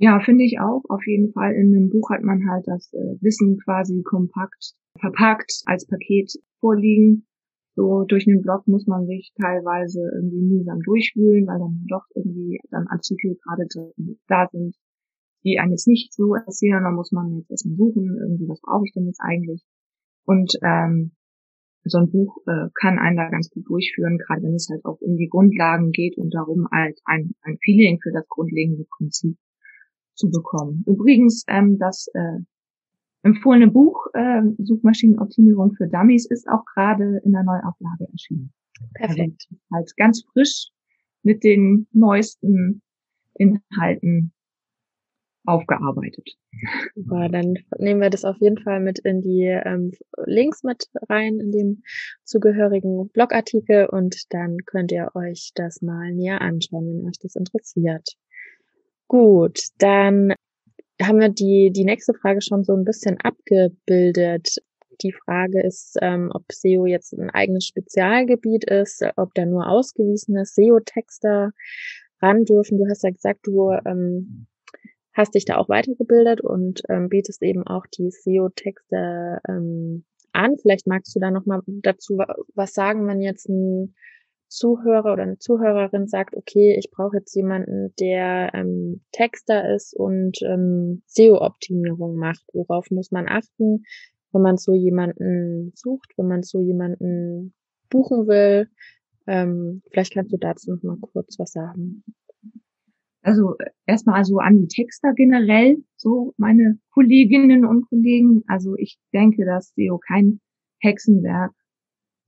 Ja, 0.00 0.20
finde 0.20 0.44
ich 0.44 0.60
auch. 0.60 0.84
Auf 0.88 1.04
jeden 1.06 1.32
Fall 1.32 1.54
in 1.54 1.74
einem 1.74 1.90
Buch 1.90 2.10
hat 2.10 2.22
man 2.22 2.48
halt 2.48 2.68
das 2.68 2.92
äh, 2.92 3.20
Wissen 3.20 3.58
quasi 3.58 4.02
kompakt 4.02 4.74
verpackt 5.00 5.62
als 5.66 5.86
Paket 5.86 6.32
vorliegen. 6.60 7.26
So 7.74 8.04
durch 8.04 8.24
den 8.24 8.40
Blog 8.42 8.66
muss 8.68 8.86
man 8.86 9.06
sich 9.06 9.32
teilweise 9.40 10.00
irgendwie 10.14 10.42
mühsam 10.42 10.80
durchwühlen, 10.82 11.46
weil 11.46 11.58
dann 11.58 11.84
doch 11.88 12.04
irgendwie 12.14 12.60
dann 12.70 12.86
Artikel 12.86 13.36
gerade 13.42 13.66
da 14.28 14.48
sind, 14.52 14.76
die 15.44 15.58
einem 15.58 15.72
jetzt 15.72 15.88
nicht 15.88 16.12
so 16.14 16.34
erzählen. 16.34 16.84
Dann 16.84 16.94
muss 16.94 17.10
man 17.10 17.36
jetzt 17.36 17.50
erstmal 17.50 17.76
suchen, 17.76 18.18
irgendwie, 18.20 18.48
was 18.48 18.60
brauche 18.60 18.84
ich 18.84 18.92
denn 18.92 19.06
jetzt 19.06 19.20
eigentlich? 19.20 19.64
Und 20.24 20.52
ähm, 20.62 21.12
so 21.84 21.98
ein 21.98 22.10
Buch 22.10 22.38
äh, 22.46 22.68
kann 22.74 22.98
einen 22.98 23.16
da 23.16 23.30
ganz 23.30 23.50
gut 23.50 23.64
durchführen, 23.68 24.18
gerade 24.18 24.42
wenn 24.42 24.54
es 24.54 24.68
halt 24.70 24.84
auch 24.84 25.00
um 25.00 25.16
die 25.16 25.28
Grundlagen 25.28 25.90
geht 25.90 26.18
und 26.18 26.34
darum 26.34 26.68
halt 26.70 27.00
ein, 27.04 27.34
ein 27.42 27.58
Feeling 27.64 27.98
für 28.00 28.12
das 28.12 28.28
grundlegende 28.28 28.84
Prinzip 28.96 29.36
zu 30.18 30.30
bekommen. 30.30 30.84
Übrigens, 30.86 31.44
ähm, 31.48 31.78
das 31.78 32.08
äh, 32.12 32.40
empfohlene 33.22 33.70
Buch 33.70 34.06
äh, 34.14 34.42
Suchmaschinenoptimierung 34.58 35.74
für 35.74 35.88
Dummies 35.88 36.26
ist 36.26 36.48
auch 36.48 36.64
gerade 36.74 37.20
in 37.24 37.32
der 37.32 37.44
Neuauflage 37.44 38.08
erschienen. 38.12 38.52
Perfekt. 38.94 39.46
Also 39.50 39.62
halt 39.72 39.96
ganz 39.96 40.24
frisch 40.32 40.68
mit 41.22 41.42
den 41.44 41.86
neuesten 41.92 42.82
Inhalten 43.34 44.32
aufgearbeitet. 45.44 46.28
Super, 46.94 47.28
dann 47.30 47.54
nehmen 47.78 48.00
wir 48.00 48.10
das 48.10 48.24
auf 48.24 48.36
jeden 48.40 48.58
Fall 48.58 48.80
mit 48.80 48.98
in 48.98 49.22
die 49.22 49.44
ähm, 49.44 49.92
Links 50.26 50.62
mit 50.62 50.84
rein, 51.08 51.40
in 51.40 51.52
dem 51.52 51.82
zugehörigen 52.24 53.08
Blogartikel 53.08 53.86
und 53.86 54.14
dann 54.30 54.58
könnt 54.66 54.92
ihr 54.92 55.10
euch 55.14 55.52
das 55.54 55.80
mal 55.80 56.12
näher 56.12 56.42
anschauen, 56.42 56.86
wenn 56.86 57.08
euch 57.08 57.18
das 57.20 57.34
interessiert. 57.34 58.16
Gut, 59.08 59.60
dann 59.78 60.34
haben 61.02 61.20
wir 61.20 61.30
die, 61.30 61.70
die 61.72 61.84
nächste 61.84 62.12
Frage 62.12 62.42
schon 62.42 62.62
so 62.62 62.74
ein 62.74 62.84
bisschen 62.84 63.18
abgebildet. 63.18 64.56
Die 65.00 65.12
Frage 65.12 65.62
ist, 65.62 65.96
ähm, 66.02 66.30
ob 66.34 66.44
SEO 66.52 66.84
jetzt 66.86 67.12
ein 67.14 67.30
eigenes 67.30 67.66
Spezialgebiet 67.66 68.64
ist, 68.64 69.02
ob 69.16 69.32
da 69.34 69.46
nur 69.46 69.68
ausgewiesene 69.68 70.44
SEO-Texter 70.44 71.52
ran 72.20 72.44
dürfen. 72.44 72.78
Du 72.78 72.86
hast 72.88 73.04
ja 73.04 73.10
gesagt, 73.10 73.40
du 73.44 73.70
ähm, 73.86 74.46
hast 75.14 75.34
dich 75.34 75.46
da 75.46 75.56
auch 75.56 75.68
weitergebildet 75.70 76.42
und 76.42 76.82
ähm, 76.90 77.08
bietest 77.08 77.42
eben 77.42 77.66
auch 77.66 77.86
die 77.86 78.10
SEO-Texte 78.10 79.40
ähm, 79.48 80.04
an. 80.32 80.56
Vielleicht 80.60 80.86
magst 80.86 81.14
du 81.16 81.20
da 81.20 81.30
noch 81.30 81.46
mal 81.46 81.62
dazu 81.66 82.18
was 82.54 82.74
sagen, 82.74 83.06
wenn 83.06 83.20
jetzt 83.20 83.48
ein 83.48 83.94
Zuhörer 84.48 85.12
oder 85.12 85.22
eine 85.22 85.38
Zuhörerin 85.38 86.08
sagt, 86.08 86.36
okay, 86.36 86.76
ich 86.78 86.90
brauche 86.90 87.18
jetzt 87.18 87.34
jemanden, 87.34 87.94
der 88.00 88.50
ähm, 88.54 89.02
Texter 89.12 89.74
ist 89.74 89.94
und 89.94 90.38
ähm, 90.42 91.02
SEO-Optimierung 91.06 92.16
macht. 92.16 92.44
Worauf 92.52 92.90
muss 92.90 93.10
man 93.10 93.28
achten, 93.28 93.84
wenn 94.32 94.42
man 94.42 94.56
so 94.56 94.74
jemanden 94.74 95.72
sucht, 95.74 96.12
wenn 96.16 96.28
man 96.28 96.42
so 96.42 96.60
jemanden 96.60 97.54
buchen 97.90 98.26
will? 98.26 98.68
Ähm, 99.26 99.82
vielleicht 99.90 100.14
kannst 100.14 100.32
du 100.32 100.38
dazu 100.38 100.72
noch 100.82 100.98
mal 100.98 101.10
kurz 101.12 101.38
was 101.38 101.52
sagen. 101.52 102.02
Also 103.22 103.56
erstmal 103.84 104.16
also 104.16 104.38
an 104.38 104.56
die 104.56 104.68
Texter 104.68 105.12
generell, 105.12 105.76
so 105.96 106.32
meine 106.38 106.78
Kolleginnen 106.90 107.66
und 107.66 107.86
Kollegen. 107.88 108.42
Also 108.46 108.74
ich 108.76 108.98
denke, 109.12 109.44
dass 109.44 109.74
SEO 109.74 109.98
kein 109.98 110.40
Hexenwerk, 110.80 111.52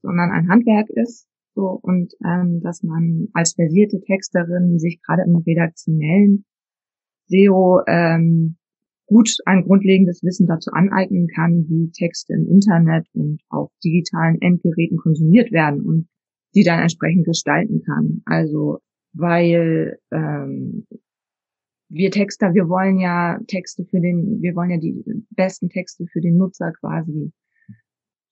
sondern 0.02 0.30
ein 0.30 0.50
Handwerk 0.50 0.90
ist 0.90 1.29
so 1.54 1.78
und 1.82 2.12
ähm, 2.24 2.60
dass 2.62 2.82
man 2.82 3.28
als 3.32 3.54
versierte 3.54 4.00
Texterin 4.00 4.78
sich 4.78 5.00
gerade 5.02 5.22
im 5.26 5.36
redaktionellen 5.36 6.44
SEO 7.26 7.80
ähm, 7.86 8.56
gut 9.06 9.30
ein 9.44 9.64
grundlegendes 9.64 10.22
Wissen 10.22 10.46
dazu 10.46 10.70
aneignen 10.72 11.26
kann, 11.26 11.66
wie 11.68 11.90
Texte 11.90 12.34
im 12.34 12.48
Internet 12.48 13.06
und 13.12 13.40
auf 13.48 13.70
digitalen 13.84 14.40
Endgeräten 14.40 14.98
konsumiert 14.98 15.50
werden 15.50 15.80
und 15.80 16.08
die 16.54 16.62
dann 16.62 16.80
entsprechend 16.80 17.26
gestalten 17.26 17.82
kann. 17.84 18.22
Also 18.24 18.78
weil 19.12 19.98
ähm, 20.12 20.86
wir 21.88 22.10
Texter, 22.12 22.54
wir 22.54 22.68
wollen 22.68 22.98
ja 22.98 23.38
Texte 23.48 23.84
für 23.84 24.00
den, 24.00 24.40
wir 24.40 24.54
wollen 24.54 24.70
ja 24.70 24.78
die 24.78 25.02
besten 25.30 25.68
Texte 25.68 26.06
für 26.06 26.20
den 26.20 26.36
Nutzer 26.36 26.72
quasi 26.78 27.32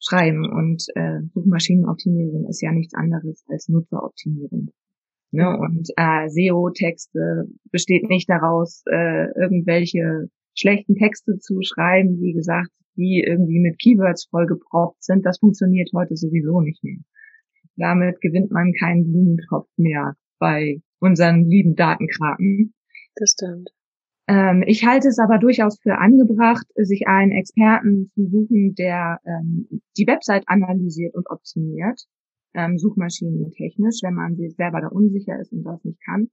schreiben. 0.01 0.45
Und 0.45 0.87
äh, 0.95 1.21
Suchmaschinenoptimierung 1.35 2.49
ist 2.49 2.63
ja 2.63 2.73
nichts 2.73 2.95
anderes 2.95 3.45
als 3.49 3.69
Nutzeroptimierung. 3.69 4.71
Ne? 5.31 5.59
Und 5.59 5.89
äh, 5.97 6.29
SEO-Texte 6.29 7.47
besteht 7.71 8.09
nicht 8.09 8.29
daraus, 8.29 8.83
äh, 8.91 9.27
irgendwelche 9.39 10.29
schlechten 10.55 10.95
Texte 10.97 11.39
zu 11.39 11.61
schreiben, 11.63 12.21
wie 12.21 12.33
gesagt, 12.33 12.71
die 12.97 13.23
irgendwie 13.25 13.61
mit 13.61 13.79
Keywords 13.79 14.27
vollgebraucht 14.27 15.03
sind. 15.03 15.25
Das 15.25 15.39
funktioniert 15.39 15.91
heute 15.95 16.17
sowieso 16.17 16.61
nicht 16.61 16.83
mehr. 16.83 16.99
Damit 17.77 18.21
gewinnt 18.21 18.51
man 18.51 18.73
keinen 18.73 19.05
Blumentopf 19.05 19.69
mehr 19.77 20.17
bei 20.39 20.81
unseren 20.99 21.45
lieben 21.45 21.77
Datenkraken. 21.77 22.75
Das 23.15 23.31
stimmt. 23.31 23.71
Ähm, 24.29 24.63
ich 24.67 24.85
halte 24.85 25.09
es 25.09 25.19
aber 25.19 25.39
durchaus 25.39 25.81
für 25.81 25.99
angebracht, 25.99 26.67
sich 26.75 27.09
einen 27.09 27.33
Experten 27.33 28.11
zu 28.15 28.27
suchen, 28.29 28.75
der 28.75 29.21
ähm, 29.25 29.81
die 29.97 30.07
Website 30.07 30.45
analysiert 30.47 31.15
und 31.15 31.31
optimiert, 31.31 32.03
ähm, 32.55 32.77
suchmaschinentechnisch, 32.77 34.01
wenn 34.03 34.15
man 34.15 34.37
sich 34.37 34.55
selber 34.55 34.83
da 34.83 34.89
unsicher 34.89 35.41
ist 35.41 35.53
und 35.53 35.65
das 35.65 35.83
nicht 35.83 35.99
kann. 36.05 36.29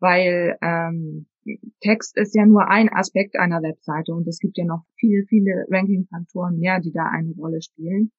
Weil 0.00 0.58
ähm, 0.60 1.26
Text 1.80 2.18
ist 2.18 2.34
ja 2.34 2.44
nur 2.44 2.68
ein 2.68 2.90
Aspekt 2.92 3.36
einer 3.38 3.62
Webseite 3.62 4.12
und 4.12 4.28
es 4.28 4.38
gibt 4.38 4.58
ja 4.58 4.66
noch 4.66 4.84
viele, 4.96 5.24
viele 5.26 5.64
Ranking-Faktoren 5.70 6.58
mehr, 6.58 6.80
die 6.80 6.92
da 6.92 7.06
eine 7.10 7.32
Rolle 7.32 7.62
spielen. 7.62 8.12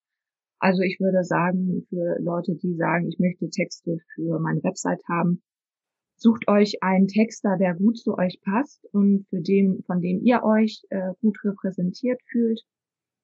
Also 0.59 0.81
ich 0.81 0.99
würde 0.99 1.23
sagen, 1.23 1.85
für 1.89 2.17
Leute, 2.21 2.55
die 2.55 2.75
sagen, 2.75 3.07
ich 3.07 3.19
möchte 3.19 3.49
Texte 3.49 3.97
für 4.15 4.39
meine 4.39 4.63
Website 4.63 5.01
haben, 5.07 5.43
sucht 6.25 6.47
euch 6.47 6.81
einen 6.81 7.07
Texter, 7.07 7.55
der 7.55 7.75
gut 7.75 7.99
zu 7.99 8.17
euch 8.17 8.41
passt 8.41 8.83
und 8.91 9.27
für 9.29 9.41
den, 9.41 9.83
von 9.85 10.01
dem 10.01 10.21
ihr 10.23 10.41
euch 10.43 10.81
äh, 10.89 11.13
gut 11.21 11.37
repräsentiert 11.43 12.19
fühlt, 12.31 12.61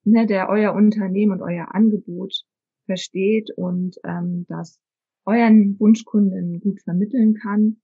ne, 0.03 0.27
der 0.27 0.49
euer 0.49 0.73
Unternehmen 0.73 1.31
und 1.31 1.41
euer 1.41 1.73
Angebot 1.73 2.43
versteht 2.85 3.49
und 3.57 3.95
ähm, 4.05 4.45
das 4.49 4.79
euren 5.25 5.79
Wunschkunden 5.79 6.59
gut 6.59 6.79
vermitteln 6.83 7.33
kann 7.33 7.77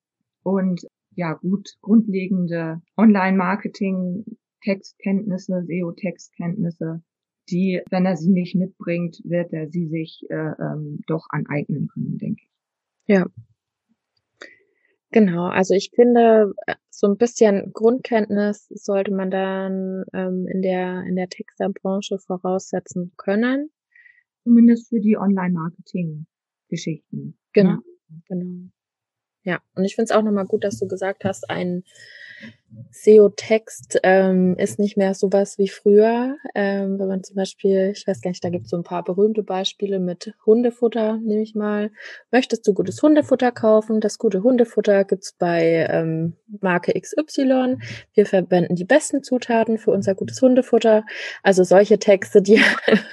und 0.44 0.86
ja 1.16 1.34
gut 1.34 1.68
grundlegende 1.82 2.84
Online-Marketing, 2.96 4.24
Textkenntnisse, 4.64 5.64
SEO-Textkenntnisse, 5.66 7.02
die, 7.50 7.82
wenn 7.90 8.06
er 8.06 8.18
sie 8.18 8.30
nicht 8.30 8.56
mitbringt, 8.56 9.20
wird 9.24 9.52
er 9.52 9.68
sie 9.68 9.88
sich 9.88 10.22
äh, 10.30 10.36
ähm, 10.36 11.00
doch 11.08 11.26
aneignen 11.30 11.88
können, 11.88 12.20
denke 12.20 12.44
ich. 12.44 13.16
Ja, 13.16 13.26
Genau, 15.18 15.48
also 15.48 15.74
ich 15.74 15.90
finde, 15.96 16.54
äh, 16.68 16.76
so 16.92 17.08
ein 17.08 17.18
bisschen 17.18 17.74
Grundkenntnis 17.74 18.68
sollte 18.70 19.12
man 19.12 19.32
dann 19.32 20.04
ähm, 20.14 20.48
in 20.48 20.62
der 20.62 21.06
in 21.08 21.16
der 21.16 21.28
Textilbranche 21.28 22.20
voraussetzen 22.20 23.14
können. 23.18 23.72
Zumindest 24.44 24.90
für 24.90 25.00
die 25.00 25.18
Online-Marketing-Geschichten. 25.18 27.18
Ne? 27.18 27.34
Genau, 27.52 27.72
ne? 27.72 27.82
genau. 28.28 28.70
Ja, 29.42 29.60
und 29.74 29.86
ich 29.86 29.96
finde 29.96 30.04
es 30.04 30.12
auch 30.12 30.22
nochmal 30.22 30.46
gut, 30.46 30.64
dass 30.64 30.78
du 30.78 30.88
gesagt 30.88 31.26
hast, 31.26 31.50
ein 31.50 31.84
SEO-Text 32.92 34.00
ähm, 34.04 34.56
ist 34.58 34.80
nicht 34.80 34.98
mehr 34.98 35.14
sowas 35.14 35.58
wie 35.58 35.70
früher. 35.70 36.36
Ähm, 36.56 37.00
wenn 37.00 37.08
man 37.08 37.24
zum 37.24 37.36
Beispiel, 37.36 37.94
ich 37.96 38.06
weiß 38.06 38.22
gar 38.22 38.32
nicht, 38.32 38.44
da 38.44 38.50
gibt 38.50 38.66
es 38.66 38.72
so 38.72 38.78
ein 38.78 38.84
paar 38.84 39.04
berühmte 39.04 39.44
Beispiele 39.44 40.00
mit 40.00 40.34
Hundefutter, 40.46 41.18
nehme 41.18 41.42
ich 41.42 41.56
mal. 41.56 41.92
Möchtest 42.32 42.68
du 42.68 42.74
gutes 42.74 43.02
Hundefutter 43.02 43.52
kaufen? 43.52 44.02
Das 44.02 44.18
gute 44.18 44.44
Hundefutter 44.44 45.06
gibt's 45.06 45.34
bei 45.34 45.88
ähm, 45.90 46.34
Marke 46.62 47.00
XY. 47.00 47.78
Wir 48.14 48.26
verwenden 48.26 48.76
die 48.76 48.86
besten 48.86 49.24
Zutaten 49.24 49.78
für 49.78 49.92
unser 49.92 50.16
gutes 50.16 50.42
Hundefutter. 50.42 51.06
Also 51.44 51.64
solche 51.64 52.00
Texte, 52.00 52.42
die 52.42 52.60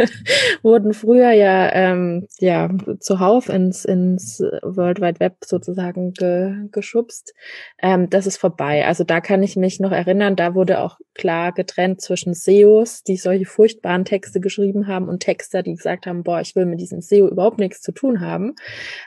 wurden 0.63 0.95
früher 0.95 1.31
ja, 1.31 1.73
ähm, 1.73 2.27
ja 2.39 2.71
zuhauf 2.99 3.49
ins, 3.49 3.85
ins 3.85 4.41
World 4.63 5.01
Wide 5.01 5.21
Web 5.21 5.37
sozusagen 5.45 6.13
ge, 6.13 6.69
geschubst. 6.73 7.35
Ähm, 7.81 8.11
das 8.11 8.27
ist 8.27 8.39
vorbei. 8.39 8.87
Also 8.87 9.05
da 9.05 9.21
kann 9.21 9.44
ich 9.45 9.57
mich 9.57 9.81
noch 9.81 9.93
erinnern, 9.93 10.37
da 10.37 10.55
wurde 10.55 10.81
auch 10.81 10.99
klar 11.15 11.53
getrennt 11.53 12.01
zwischen 12.01 12.35
SEOs, 12.35 13.03
die 13.05 13.17
solche 13.17 13.45
furchtbaren 13.45 14.05
Texte 14.05 14.41
geschrieben 14.41 14.87
haben, 14.87 15.09
und 15.09 15.21
Texter, 15.21 15.63
die 15.63 15.75
gesagt 15.75 16.07
haben, 16.07 16.23
boah, 16.23 16.41
ich 16.41 16.57
will 16.57 16.67
mit 16.67 16.81
diesem 16.81 17.01
SEO 17.01 17.29
überhaupt 17.29 17.59
nichts 17.59 17.81
zu 17.81 17.93
tun 17.93 18.21
haben. 18.21 18.55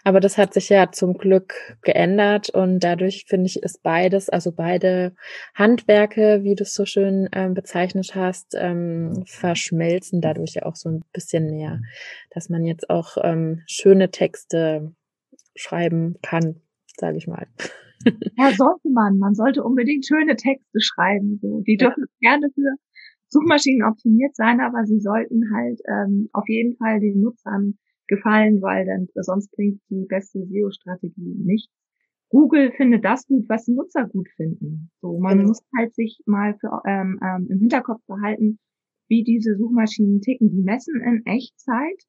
Aber 0.04 0.20
das 0.20 0.38
hat 0.38 0.54
sich 0.54 0.70
ja 0.70 0.92
zum 0.92 1.18
Glück 1.18 1.78
geändert 1.82 2.50
und 2.50 2.80
dadurch 2.80 3.26
finde 3.28 3.48
ich, 3.48 3.62
ist 3.62 3.84
beides, 3.84 4.30
also 4.30 4.52
beide 4.52 5.14
Handwerke, 5.54 6.44
wie 6.44 6.56
du 6.56 6.64
es 6.64 6.74
so 6.74 6.86
schön 6.86 7.28
ähm, 7.34 7.54
bezeichnet 7.54 8.16
hast, 8.16 8.56
ähm, 8.56 9.24
verschmelzen 9.26 10.22
dadurch 10.22 10.54
ja 10.56 10.64
auch 10.64 10.76
so 10.76 10.90
ein 10.90 11.04
bisschen 11.12 11.50
mehr, 11.50 11.82
dass 12.30 12.50
man 12.50 12.64
jetzt 12.64 12.90
auch 12.90 13.18
ähm, 13.24 13.64
schöne 13.68 14.12
Texte 14.12 14.94
schreiben 15.56 16.16
kann, 16.22 16.62
sage 17.00 17.18
ich 17.18 17.28
mal. 17.28 17.48
Ja, 18.38 18.52
sollte 18.52 18.90
man. 18.90 19.18
Man 19.18 19.34
sollte 19.34 19.64
unbedingt 19.64 20.06
schöne 20.06 20.36
Texte 20.36 20.80
schreiben. 20.80 21.40
So. 21.42 21.62
Die 21.66 21.76
dürfen 21.76 22.06
ja. 22.22 22.30
gerne 22.30 22.48
für 22.54 22.76
Suchmaschinen 23.28 23.84
optimiert 23.84 24.36
sein, 24.36 24.62
aber 24.62 24.86
sie 24.86 25.00
sollten 25.00 25.44
halt 25.54 25.82
ähm, 25.90 26.30
auf 26.32 26.48
jeden 26.48 26.78
Fall 26.78 27.00
den 27.00 27.20
Nutzern 27.20 27.78
gefallen, 28.08 28.62
weil 28.62 28.86
dann 28.86 29.08
sonst 29.16 29.52
bringt 29.52 29.82
die 29.90 30.06
beste 30.08 30.46
SEO-Strategie 30.46 31.36
nichts. 31.44 31.74
Google 32.30 32.72
findet 32.72 33.06
das 33.06 33.26
gut, 33.26 33.46
was 33.48 33.66
die 33.66 33.74
Nutzer 33.74 34.08
gut 34.08 34.28
finden. 34.36 34.92
So, 35.02 35.18
man 35.20 35.38
genau. 35.38 35.50
muss 35.50 35.62
halt 35.78 35.94
sich 35.96 36.22
mal 36.26 36.56
für, 36.60 36.82
ähm, 36.86 37.20
ähm, 37.24 37.48
im 37.50 37.60
Hinterkopf 37.60 38.02
behalten, 38.06 38.60
wie 39.08 39.24
diese 39.24 39.56
Suchmaschinen 39.56 40.22
ticken. 40.22 40.50
Die 40.50 40.62
messen 40.62 41.02
in 41.02 41.26
Echtzeit 41.26 42.04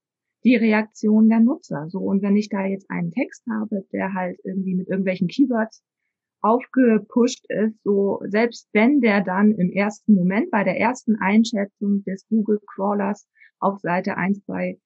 die 0.45 0.57
Reaktion 0.57 1.29
der 1.29 1.41
Nutzer. 1.41 1.87
So, 1.89 2.01
und 2.01 2.23
wenn 2.23 2.37
ich 2.37 2.49
da 2.49 2.65
jetzt 2.65 2.91
einen 2.91 3.11
Text 3.11 3.45
habe, 3.51 3.85
der 3.93 4.15
halt 4.15 4.39
irgendwie 4.45 4.75
mit 4.75 4.89
irgendwelchen 4.89 5.29
Keywords 5.29 5.83
aufgepusht 6.41 7.45
ist, 7.49 7.83
so 7.83 8.21
selbst 8.29 8.69
wenn 8.73 9.01
der 9.01 9.23
dann 9.23 9.53
im 9.53 9.73
ersten 9.73 10.15
Moment 10.15 10.51
bei 10.51 10.63
der 10.63 10.79
ersten 10.79 11.17
Einschätzung 11.17 12.05
des 12.05 12.27
Google 12.29 12.61
Crawlers 12.75 13.29
auf 13.59 13.81
Seite 13.81 14.17
1 14.17 14.43
bei 14.47 14.79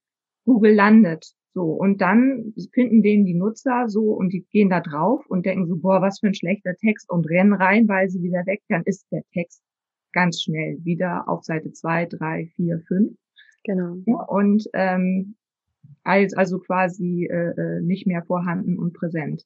Google 0.45 0.75
landet. 0.75 1.35
So, 1.55 1.65
und 1.65 2.01
dann 2.01 2.55
finden 2.73 3.03
den 3.03 3.27
die 3.27 3.35
Nutzer 3.35 3.87
so 3.89 4.13
und 4.13 4.33
die 4.33 4.47
gehen 4.51 4.71
da 4.71 4.81
drauf 4.81 5.23
und 5.29 5.45
denken 5.45 5.67
so, 5.67 5.77
boah, 5.77 6.01
was 6.01 6.21
für 6.21 6.29
ein 6.29 6.35
schlechter 6.35 6.75
Text 6.77 7.11
und 7.11 7.29
rennen 7.29 7.53
rein, 7.53 7.87
weil 7.89 8.09
sie 8.09 8.23
wieder 8.23 8.47
weg, 8.47 8.63
dann 8.69 8.83
ist 8.87 9.07
der 9.13 9.23
Text 9.35 9.63
ganz 10.13 10.43
schnell 10.43 10.79
wieder 10.83 11.29
auf 11.29 11.45
Seite 11.45 11.71
2, 11.73 12.07
3, 12.07 12.47
4, 12.57 12.81
5. 12.89 13.13
Genau. 13.65 13.97
Und 14.29 14.65
ähm, 14.73 15.37
als 16.03 16.35
also 16.35 16.59
quasi 16.59 17.29
äh, 17.31 17.51
äh, 17.51 17.81
nicht 17.83 18.07
mehr 18.07 18.23
vorhanden 18.25 18.79
und 18.79 18.93
präsent. 18.93 19.45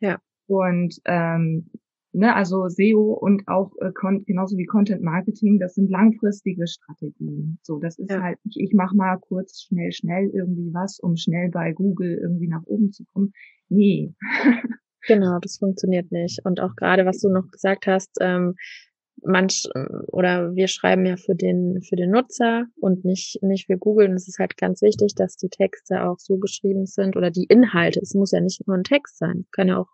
Ja. 0.00 0.18
Und 0.46 0.98
ähm, 1.04 1.70
ne, 2.12 2.34
also 2.34 2.68
SEO 2.68 3.12
und 3.12 3.46
auch 3.48 3.72
äh, 3.80 3.92
genauso 4.26 4.56
wie 4.56 4.64
Content 4.64 5.02
Marketing, 5.02 5.58
das 5.58 5.74
sind 5.74 5.90
langfristige 5.90 6.66
Strategien. 6.66 7.58
So, 7.62 7.78
das 7.78 7.98
ist 7.98 8.10
ja. 8.10 8.22
halt 8.22 8.38
nicht, 8.44 8.58
ich 8.58 8.74
mache 8.74 8.96
mal 8.96 9.18
kurz 9.18 9.62
schnell, 9.62 9.92
schnell 9.92 10.30
irgendwie 10.32 10.72
was, 10.72 10.98
um 11.00 11.16
schnell 11.16 11.50
bei 11.50 11.72
Google 11.72 12.18
irgendwie 12.20 12.48
nach 12.48 12.64
oben 12.64 12.92
zu 12.92 13.04
kommen. 13.12 13.32
Nee. 13.68 14.14
Genau, 15.06 15.38
das 15.40 15.56
funktioniert 15.58 16.10
nicht. 16.12 16.44
Und 16.44 16.60
auch 16.60 16.74
gerade, 16.76 17.06
was 17.06 17.20
du 17.20 17.30
noch 17.30 17.48
gesagt 17.50 17.86
hast, 17.86 18.10
ähm, 18.20 18.56
manch 19.24 19.68
oder 20.08 20.54
wir 20.54 20.68
schreiben 20.68 21.06
ja 21.06 21.16
für 21.16 21.34
den 21.34 21.82
für 21.82 21.96
den 21.96 22.10
Nutzer 22.10 22.66
und 22.76 23.04
nicht 23.04 23.42
nicht 23.42 23.66
für 23.66 23.78
Google. 23.78 24.08
Und 24.08 24.14
es 24.14 24.28
ist 24.28 24.38
halt 24.38 24.56
ganz 24.56 24.82
wichtig, 24.82 25.14
dass 25.14 25.36
die 25.36 25.48
Texte 25.48 26.02
auch 26.02 26.18
so 26.18 26.38
geschrieben 26.38 26.86
sind 26.86 27.16
oder 27.16 27.30
die 27.30 27.46
Inhalte. 27.48 28.00
Es 28.00 28.14
muss 28.14 28.32
ja 28.32 28.40
nicht 28.40 28.66
nur 28.66 28.76
ein 28.76 28.84
Text 28.84 29.18
sein, 29.18 29.46
kann 29.52 29.68
ja 29.68 29.78
auch 29.78 29.88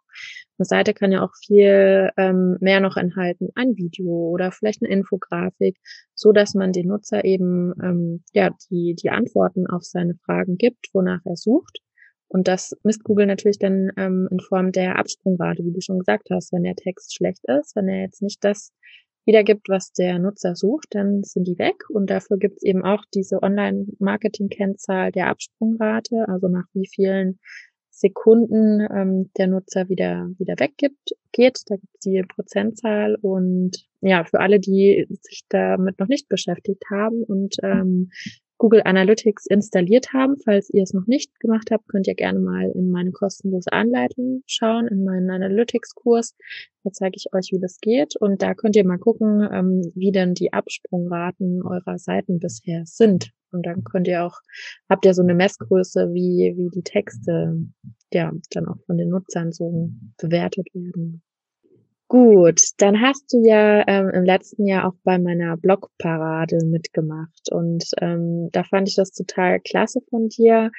eine 0.59 0.67
Seite 0.67 0.95
kann 0.95 1.11
ja 1.11 1.23
auch 1.25 1.35
viel 1.45 2.11
ähm, 2.17 2.57
mehr 2.61 2.81
noch 2.81 2.97
enthalten, 2.97 3.49
ein 3.57 3.77
Video 3.77 4.31
oder 4.31 4.53
vielleicht 4.53 4.83
eine 4.83 4.93
Infografik, 4.93 5.77
so 6.15 6.33
dass 6.33 6.55
man 6.55 6.73
den 6.73 6.89
Nutzer 6.89 7.25
eben 7.25 7.73
ähm, 7.83 8.25
ja 8.33 8.51
die 8.71 8.95
die 8.95 9.11
Antworten 9.11 9.67
auf 9.67 9.83
seine 9.83 10.15
Fragen 10.25 10.57
gibt, 10.57 10.89
wonach 10.93 11.21
er 11.25 11.37
sucht. 11.37 11.81
Und 12.29 12.49
das 12.49 12.77
misst 12.83 13.05
Google 13.05 13.27
natürlich 13.27 13.61
dann 13.61 13.93
ähm, 13.97 14.29
in 14.31 14.41
Form 14.41 14.73
der 14.73 14.99
Absprungrate, 14.99 15.65
wie 15.65 15.73
du 15.73 15.81
schon 15.81 16.01
gesagt 16.01 16.31
hast. 16.31 16.53
Wenn 16.53 16.65
der 16.65 16.75
Text 16.75 17.15
schlecht 17.15 17.45
ist, 17.45 17.77
wenn 17.77 17.89
er 17.89 18.01
jetzt 18.01 18.23
nicht 18.23 18.43
das 18.43 18.73
wiedergibt, 19.25 19.69
was 19.69 19.93
der 19.93 20.19
Nutzer 20.19 20.55
sucht, 20.55 20.89
dann 20.91 21.23
sind 21.23 21.47
die 21.47 21.59
weg. 21.59 21.89
Und 21.89 22.11
dafür 22.11 22.39
gibt 22.39 22.59
es 22.59 22.63
eben 22.63 22.85
auch 22.85 23.05
diese 23.15 23.43
Online-Marketing-Kennzahl 23.43 25.13
der 25.13 25.29
Absprungrate, 25.29 26.29
also 26.29 26.49
nach 26.49 26.67
wie 26.75 26.87
vielen 26.87 27.39
Sekunden 27.91 28.81
ähm, 28.93 29.31
der 29.39 29.47
Nutzer 29.47 29.89
wieder 29.89 30.29
wieder 30.39 30.55
weggibt, 30.59 31.13
geht. 31.33 31.63
Da 31.67 31.77
gibt 31.77 31.95
es 31.95 32.01
die 32.01 32.23
Prozentzahl 32.23 33.17
und 33.21 33.87
ja, 34.01 34.25
für 34.25 34.41
alle, 34.41 34.59
die 34.61 35.07
sich 35.23 35.45
damit 35.49 35.99
noch 35.99 36.09
nicht 36.09 36.29
beschäftigt 36.29 36.83
haben 36.91 37.23
und 37.23 37.57
ähm, 37.63 38.11
Google 38.65 38.81
Analytics 38.87 39.45
installiert 39.45 40.15
haben. 40.15 40.39
Falls 40.43 40.71
ihr 40.71 40.83
es 40.85 40.95
noch 40.95 41.07
nicht 41.07 41.39
gemacht 41.39 41.69
habt, 41.71 41.87
könnt 41.87 42.07
ihr 42.07 42.15
gerne 42.15 42.39
mal 42.39 42.71
in 42.75 42.91
meine 42.91 43.13
kostenlose 43.13 43.71
Anleitung 43.71 44.43
schauen, 44.47 44.89
in 44.89 45.05
meinen 45.05 45.31
Analytics-Kurs. 45.31 46.35
Da 46.83 46.91
zeige 46.91 47.17
ich 47.17 47.27
euch, 47.35 47.51
wie 47.53 47.61
das 47.61 47.79
geht. 47.83 48.17
Und 48.17 48.41
da 48.41 48.55
könnt 48.55 48.75
ihr 48.75 48.87
mal 48.87 48.97
gucken, 48.97 49.47
ähm, 49.53 49.93
wie 49.95 50.13
denn 50.13 50.33
die 50.33 50.55
Absprungraten 50.55 51.63
eurer 51.63 51.99
Seiten 51.99 52.39
bisher 52.39 52.87
sind. 52.87 53.33
Und 53.53 53.67
dann 53.67 53.85
könnt 53.85 54.09
ihr 54.09 54.25
auch, 54.25 54.41
habt 54.89 55.05
ihr 55.05 55.13
so 55.13 55.21
eine 55.21 55.35
Messgröße, 55.35 56.15
wie, 56.15 56.55
wie 56.57 56.71
die 56.71 56.85
Texte 56.85 57.55
ja 58.15 58.33
dann 58.53 58.67
auch 58.67 58.79
von 58.87 58.97
den 58.97 59.11
Nutzern 59.11 59.53
so 59.53 59.91
bewertet 60.17 60.69
werden. 60.73 61.23
Gut, 62.09 62.61
dann 62.79 63.01
hast 63.01 63.33
du 63.33 63.43
ja 63.45 63.83
ähm, 63.89 64.11
im 64.11 64.25
letzten 64.25 64.67
Jahr 64.67 64.87
auch 64.87 64.95
bei 65.05 65.19
meiner 65.19 65.57
Blogparade 65.57 66.59
mitgemacht 66.65 67.51
und 67.51 67.85
ähm, 68.01 68.51
da 68.53 68.63
fand 68.63 68.89
ich 68.89 68.95
das 68.95 69.13
total 69.13 69.59
klasse 69.61 70.01
von 70.11 70.29
dir. 70.29 70.71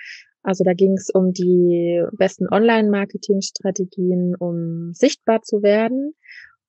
Also 0.43 0.63
da 0.63 0.73
ging 0.73 0.93
es 0.93 1.09
um 1.09 1.33
die 1.33 2.03
besten 2.13 2.47
Online-Marketing-Strategien, 2.47 4.35
um 4.35 4.93
sichtbar 4.93 5.41
zu 5.41 5.63
werden. 5.63 6.13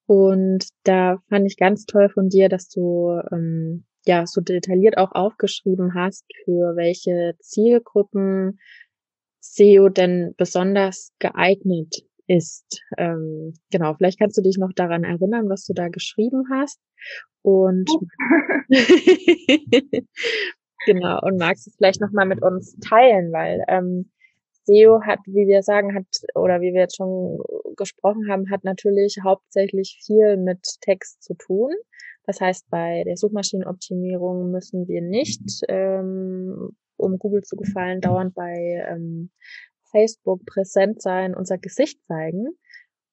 Und 0.06 0.68
da 0.84 1.18
fand 1.28 1.46
ich 1.46 1.58
ganz 1.58 1.84
toll 1.84 2.08
von 2.08 2.30
dir, 2.30 2.48
dass 2.48 2.70
du 2.70 3.20
ähm, 3.30 3.84
ja 4.06 4.26
so 4.26 4.40
detailliert 4.40 4.96
auch 4.96 5.12
aufgeschrieben 5.12 5.94
hast, 5.94 6.24
für 6.44 6.74
welche 6.76 7.34
Zielgruppen 7.40 8.58
SEO 9.40 9.90
denn 9.90 10.34
besonders 10.38 11.12
geeignet 11.18 12.06
ist. 12.26 12.82
Ähm, 12.98 13.54
genau, 13.70 13.94
vielleicht 13.94 14.18
kannst 14.18 14.36
du 14.38 14.42
dich 14.42 14.58
noch 14.58 14.72
daran 14.74 15.04
erinnern, 15.04 15.48
was 15.48 15.64
du 15.64 15.72
da 15.72 15.88
geschrieben 15.88 16.44
hast. 16.52 16.80
Und 17.42 17.88
oh. 17.90 18.00
genau, 20.86 21.20
und 21.22 21.38
magst 21.38 21.66
es 21.66 21.76
vielleicht 21.76 22.00
nochmal 22.00 22.26
mit 22.26 22.42
uns 22.42 22.76
teilen, 22.80 23.32
weil 23.32 23.62
ähm, 23.68 24.10
SEO 24.64 25.00
hat, 25.02 25.20
wie 25.26 25.46
wir 25.46 25.62
sagen, 25.62 25.94
hat, 25.94 26.06
oder 26.34 26.60
wie 26.60 26.72
wir 26.72 26.82
jetzt 26.82 26.96
schon 26.96 27.38
gesprochen 27.76 28.28
haben, 28.28 28.50
hat 28.50 28.64
natürlich 28.64 29.18
hauptsächlich 29.22 30.00
viel 30.04 30.36
mit 30.36 30.60
Text 30.80 31.22
zu 31.22 31.34
tun. 31.34 31.70
Das 32.24 32.40
heißt, 32.40 32.68
bei 32.70 33.04
der 33.04 33.16
Suchmaschinenoptimierung 33.16 34.50
müssen 34.50 34.88
wir 34.88 35.00
nicht, 35.00 35.62
ähm, 35.68 36.70
um 36.96 37.18
Google 37.18 37.42
zu 37.42 37.56
gefallen, 37.56 38.00
dauernd 38.00 38.34
bei 38.34 38.84
ähm, 38.90 39.30
Facebook 39.90 40.44
präsent 40.46 41.02
sein, 41.02 41.34
unser 41.34 41.58
Gesicht 41.58 42.02
zeigen. 42.06 42.48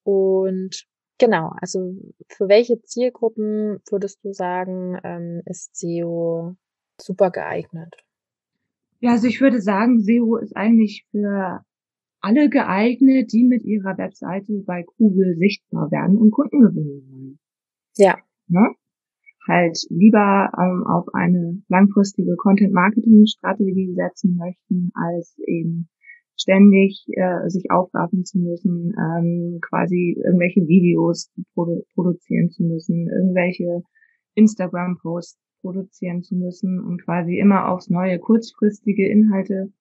Und 0.03 0.85
genau, 1.17 1.53
also 1.61 1.95
für 2.29 2.47
welche 2.47 2.81
Zielgruppen 2.81 3.79
würdest 3.89 4.23
du 4.23 4.33
sagen, 4.33 4.97
ähm, 5.03 5.41
ist 5.45 5.75
SEO 5.75 6.55
super 6.99 7.31
geeignet? 7.31 7.95
Ja, 8.99 9.11
also 9.11 9.27
ich 9.27 9.41
würde 9.41 9.61
sagen, 9.61 9.99
SEO 9.99 10.37
ist 10.37 10.55
eigentlich 10.55 11.05
für 11.11 11.65
alle 12.21 12.49
geeignet, 12.49 13.33
die 13.33 13.43
mit 13.43 13.63
ihrer 13.63 13.97
Webseite 13.97 14.63
bei 14.65 14.85
Google 14.97 15.35
sichtbar 15.35 15.91
werden 15.91 16.17
und 16.17 16.31
Kunden 16.31 16.61
gewinnen 16.61 17.09
wollen. 17.09 17.39
Ja. 17.97 18.17
Ne? 18.47 18.75
Halt 19.45 19.77
lieber 19.89 20.49
ähm, 20.57 20.87
auf 20.87 21.13
eine 21.13 21.61
langfristige 21.67 22.37
Content-Marketing-Strategie 22.37 23.93
setzen 23.93 24.37
möchten, 24.37 24.91
als 24.93 25.37
eben 25.45 25.89
ständig 26.35 27.05
äh, 27.11 27.49
sich 27.49 27.71
aufraffen 27.71 28.25
zu 28.25 28.39
müssen, 28.39 28.93
ähm, 28.97 29.59
quasi 29.61 30.15
irgendwelche 30.17 30.67
Videos 30.67 31.31
produ 31.53 31.83
produzieren 31.93 32.49
zu 32.49 32.63
müssen, 32.63 33.07
irgendwelche 33.09 33.83
Instagram-Posts 34.35 35.39
produzieren 35.61 36.23
zu 36.23 36.35
müssen 36.35 36.79
und 36.79 37.03
quasi 37.03 37.37
immer 37.37 37.69
aufs 37.69 37.89
neue 37.89 38.19
kurzfristige 38.19 39.07
Inhalte 39.07 39.71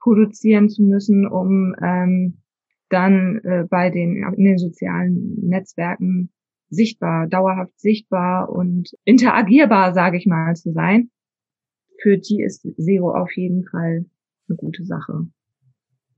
produzieren 0.00 0.68
zu 0.68 0.82
müssen, 0.82 1.26
um 1.26 1.74
ähm, 1.82 2.38
dann 2.88 3.40
äh, 3.44 3.64
bei 3.68 3.90
den 3.90 4.16
in 4.36 4.44
den 4.44 4.58
sozialen 4.58 5.36
Netzwerken 5.46 6.30
sichtbar, 6.70 7.26
dauerhaft 7.28 7.78
sichtbar 7.78 8.50
und 8.50 8.90
interagierbar, 9.04 9.94
sage 9.94 10.18
ich 10.18 10.26
mal, 10.26 10.54
zu 10.54 10.72
sein. 10.72 11.10
Für 12.00 12.18
die 12.18 12.42
ist 12.42 12.62
SEO 12.76 13.10
auf 13.10 13.30
jeden 13.36 13.64
Fall 13.64 14.06
eine 14.48 14.56
gute 14.56 14.84
Sache. 14.84 15.28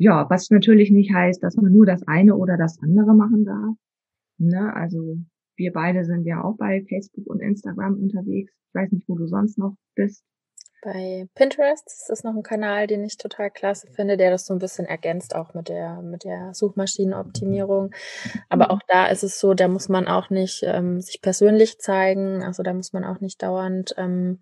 Ja, 0.00 0.26
was 0.30 0.48
natürlich 0.48 0.90
nicht 0.90 1.12
heißt, 1.12 1.42
dass 1.42 1.56
man 1.56 1.72
nur 1.72 1.84
das 1.84 2.02
eine 2.08 2.34
oder 2.34 2.56
das 2.56 2.78
andere 2.80 3.14
machen 3.14 3.44
darf. 3.44 3.76
Ne? 4.38 4.74
Also 4.74 5.18
wir 5.56 5.74
beide 5.74 6.06
sind 6.06 6.24
ja 6.24 6.42
auch 6.42 6.56
bei 6.56 6.82
Facebook 6.88 7.26
und 7.26 7.40
Instagram 7.40 7.98
unterwegs. 8.00 8.50
Ich 8.50 8.74
weiß 8.74 8.92
nicht, 8.92 9.06
wo 9.10 9.16
du 9.16 9.26
sonst 9.26 9.58
noch 9.58 9.76
bist. 9.94 10.24
Bei 10.82 11.26
Pinterest 11.34 11.84
das 11.84 12.08
ist 12.08 12.24
noch 12.24 12.34
ein 12.34 12.42
Kanal, 12.42 12.86
den 12.86 13.04
ich 13.04 13.18
total 13.18 13.50
klasse 13.50 13.88
finde, 13.94 14.16
der 14.16 14.30
das 14.30 14.46
so 14.46 14.54
ein 14.54 14.58
bisschen 14.58 14.86
ergänzt, 14.86 15.34
auch 15.34 15.52
mit 15.52 15.68
der, 15.68 16.00
mit 16.00 16.24
der 16.24 16.54
Suchmaschinenoptimierung. 16.54 17.90
Aber 18.48 18.64
mhm. 18.64 18.70
auch 18.70 18.80
da 18.88 19.08
ist 19.08 19.22
es 19.22 19.38
so, 19.38 19.52
da 19.52 19.68
muss 19.68 19.90
man 19.90 20.08
auch 20.08 20.30
nicht 20.30 20.62
ähm, 20.64 21.02
sich 21.02 21.20
persönlich 21.20 21.78
zeigen. 21.78 22.42
Also 22.42 22.62
da 22.62 22.72
muss 22.72 22.94
man 22.94 23.04
auch 23.04 23.20
nicht 23.20 23.42
dauernd 23.42 23.92
ähm, 23.98 24.40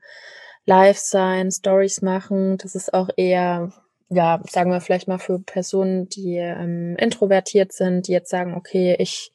live 0.66 0.98
sein, 0.98 1.50
Stories 1.50 2.00
machen. 2.00 2.58
Das 2.58 2.76
ist 2.76 2.94
auch 2.94 3.08
eher 3.16 3.72
ja, 4.10 4.40
sagen 4.48 4.70
wir 4.70 4.80
vielleicht 4.80 5.06
mal 5.06 5.18
für 5.18 5.38
Personen, 5.38 6.08
die 6.08 6.36
ähm, 6.36 6.96
introvertiert 6.96 7.72
sind, 7.72 8.08
die 8.08 8.12
jetzt 8.12 8.30
sagen, 8.30 8.54
okay, 8.54 8.96
ich 8.98 9.32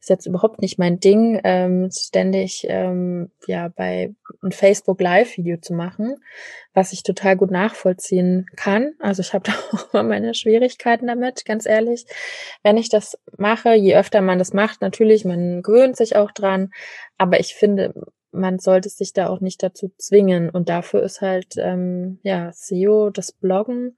ist 0.00 0.10
jetzt 0.10 0.26
überhaupt 0.26 0.60
nicht 0.60 0.78
mein 0.80 0.98
Ding, 0.98 1.40
ähm, 1.44 1.90
ständig 1.92 2.66
ähm, 2.68 3.30
ja 3.46 3.68
bei 3.68 4.14
einem 4.42 4.50
Facebook 4.50 5.00
Live-Video 5.00 5.58
zu 5.58 5.74
machen, 5.74 6.16
was 6.74 6.92
ich 6.92 7.04
total 7.04 7.36
gut 7.36 7.52
nachvollziehen 7.52 8.46
kann. 8.56 8.94
Also 8.98 9.20
ich 9.20 9.32
habe 9.32 9.44
da 9.50 9.52
auch 9.76 9.94
immer 9.94 10.02
meine 10.02 10.34
Schwierigkeiten 10.34 11.06
damit, 11.06 11.44
ganz 11.44 11.64
ehrlich. 11.64 12.04
Wenn 12.64 12.76
ich 12.76 12.88
das 12.88 13.16
mache, 13.38 13.74
je 13.74 13.96
öfter 13.96 14.22
man 14.22 14.40
das 14.40 14.52
macht, 14.52 14.80
natürlich, 14.80 15.24
man 15.24 15.62
gewöhnt 15.62 15.96
sich 15.96 16.16
auch 16.16 16.32
dran, 16.32 16.72
aber 17.16 17.38
ich 17.38 17.54
finde, 17.54 17.94
man 18.36 18.58
sollte 18.58 18.88
sich 18.88 19.12
da 19.12 19.28
auch 19.28 19.40
nicht 19.40 19.62
dazu 19.62 19.92
zwingen. 19.96 20.50
Und 20.50 20.68
dafür 20.68 21.02
ist 21.02 21.20
halt 21.20 21.54
ähm, 21.58 22.18
ja 22.22 22.52
SEO, 22.52 23.10
das 23.10 23.32
Bloggen, 23.32 23.96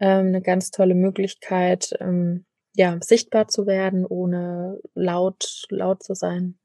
ähm, 0.00 0.28
eine 0.28 0.42
ganz 0.42 0.70
tolle 0.70 0.94
Möglichkeit, 0.94 1.94
ähm, 2.00 2.44
ja, 2.74 2.98
sichtbar 3.00 3.48
zu 3.48 3.66
werden, 3.66 4.06
ohne 4.06 4.80
laut, 4.94 5.66
laut 5.70 6.02
zu 6.02 6.14
sein. 6.14 6.58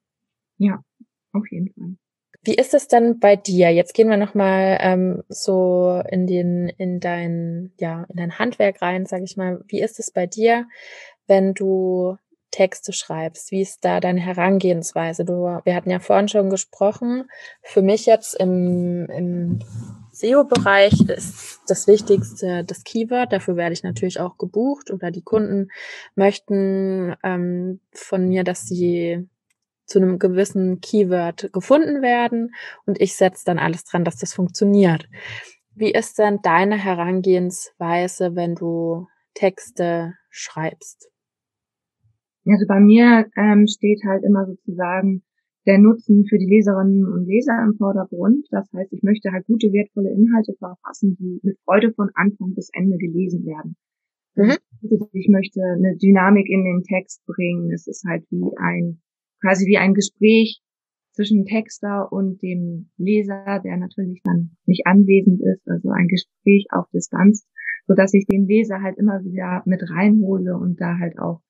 Ja, 0.57 0.83
auf 1.31 1.49
jeden 1.49 1.73
Fall. 1.73 1.95
Wie 2.45 2.55
ist 2.55 2.73
es 2.73 2.88
dann 2.89 3.19
bei 3.19 3.38
dir? 3.38 3.69
Jetzt 3.69 3.93
gehen 3.93 4.09
wir 4.09 4.17
nochmal 4.17 4.77
ähm, 4.81 5.23
so 5.29 6.03
in 6.09 6.27
den, 6.27 6.67
in 6.67 6.99
dein, 6.99 7.71
ja, 7.79 8.05
in 8.09 8.17
dein 8.17 8.38
Handwerk 8.38 8.81
rein, 8.81 9.05
sag 9.05 9.23
ich 9.23 9.38
mal. 9.38 9.63
Wie 9.67 9.81
ist 9.81 9.97
es 9.97 10.12
bei 10.12 10.27
dir, 10.27 10.67
wenn 11.25 11.53
du 11.53 12.17
Texte 12.54 12.94
schreibst? 12.94 13.52
Wie 13.52 13.62
ist 13.62 13.84
da 13.84 14.00
deine 14.00 14.20
Herangehensweise? 14.20 15.26
Du, 15.26 15.34
wir 15.63 15.76
hatten 15.76 15.89
ja 15.89 16.00
vorhin 16.00 16.28
schon 16.28 16.52
gesprochen. 16.52 17.26
Für 17.63 17.82
mich 17.82 18.06
jetzt 18.06 18.36
im, 18.36 19.08
im 19.08 19.60
SEO-Bereich 20.12 21.02
ist 21.10 21.62
das 21.68 21.88
Wichtigste 21.88 22.63
das 22.63 22.84
Keyword. 22.84 23.34
Dafür 23.34 23.56
werde 23.56 23.74
ich 23.74 23.82
natürlich 23.82 24.20
auch 24.20 24.38
gebucht 24.38 24.92
oder 24.92 25.10
die 25.10 25.24
Kunden 25.24 25.70
möchten 26.13 27.16
ähm, 27.24 27.80
von 27.92 28.30
mir, 28.30 28.44
dass 28.44 28.68
sie 28.68 29.28
zu 29.88 29.98
einem 29.98 30.20
gewissen 30.20 30.80
Keyword 30.80 31.52
gefunden 31.52 32.04
werden 32.04 32.54
und 32.86 33.02
ich 33.02 33.16
setze 33.16 33.46
dann 33.46 33.58
alles 33.58 33.84
dran, 33.84 34.06
dass 34.06 34.18
das 34.18 34.34
funktioniert. 34.34 35.10
Wie 35.74 35.92
ist 35.92 36.20
denn 36.20 36.39
deine 36.44 36.78
Herangehensweise, 36.78 38.36
wenn 38.36 38.54
du 38.54 39.08
Texte 39.34 40.13
schreibst? 40.30 41.12
Also 42.45 42.65
bei 42.67 42.79
mir 42.79 43.25
ähm, 43.38 43.67
steht 43.67 44.01
halt 44.06 44.23
immer 44.23 44.45
sozusagen 44.45 45.23
der 45.65 45.79
Nutzen 45.79 46.25
für 46.25 46.38
die 46.38 46.45
Leserinnen 46.45 47.06
und 47.06 47.25
Leser 47.25 47.58
im 47.63 47.75
Vordergrund. 47.77 48.47
Das 48.51 48.67
heißt, 48.73 48.91
ich 48.91 49.01
möchte 49.03 49.32
halt 49.32 49.45
gute, 49.45 49.71
wertvolle 49.71 50.12
Inhalte 50.12 50.53
verfassen, 50.60 51.15
die 51.19 51.39
mit 51.43 51.58
Freude 51.63 51.93
von 51.93 52.10
Anfang 52.15 52.53
bis 52.53 52.69
Ende 52.73 52.97
gelesen 52.97 53.45
werden. 53.45 53.75
Mhm. 54.36 54.58
Ich 55.13 55.29
möchte 55.29 55.62
eine 55.62 55.95
Dynamik 55.95 56.49
in 56.49 56.63
den 56.63 56.84
Text 56.84 57.25
bringen. 57.25 57.71
Es 57.71 57.88
ist 57.88 58.03
halt 58.06 58.25
wie 58.29 58.43
ein, 58.58 59.01
quasi 59.41 59.65
wie 59.67 59.77
ein 59.77 59.93
Gespräch 59.93 60.62
zwischen 61.13 61.45
Texter 61.45 62.12
und 62.12 62.41
dem 62.41 62.89
Leser, 62.97 63.62
der 63.63 63.77
natürlich 63.77 64.21
dann 64.23 64.58
nicht 64.65 64.88
anwesend 64.88 65.41
ist, 65.41 65.67
also 65.69 65.89
ein 65.89 66.08
Gespräch 66.08 66.65
auf 66.71 66.89
Distanz, 66.91 67.47
so 67.86 67.93
dass 67.93 68.13
ich 68.13 68.25
den 68.25 68.47
Leser 68.47 68.82
halt 68.82 68.97
immer 68.97 69.23
wieder 69.23 69.62
mit 69.65 69.84
reinhole 69.89 70.58
und 70.58 70.82
da 70.82 70.97
halt 70.97 71.19
auch 71.19 71.41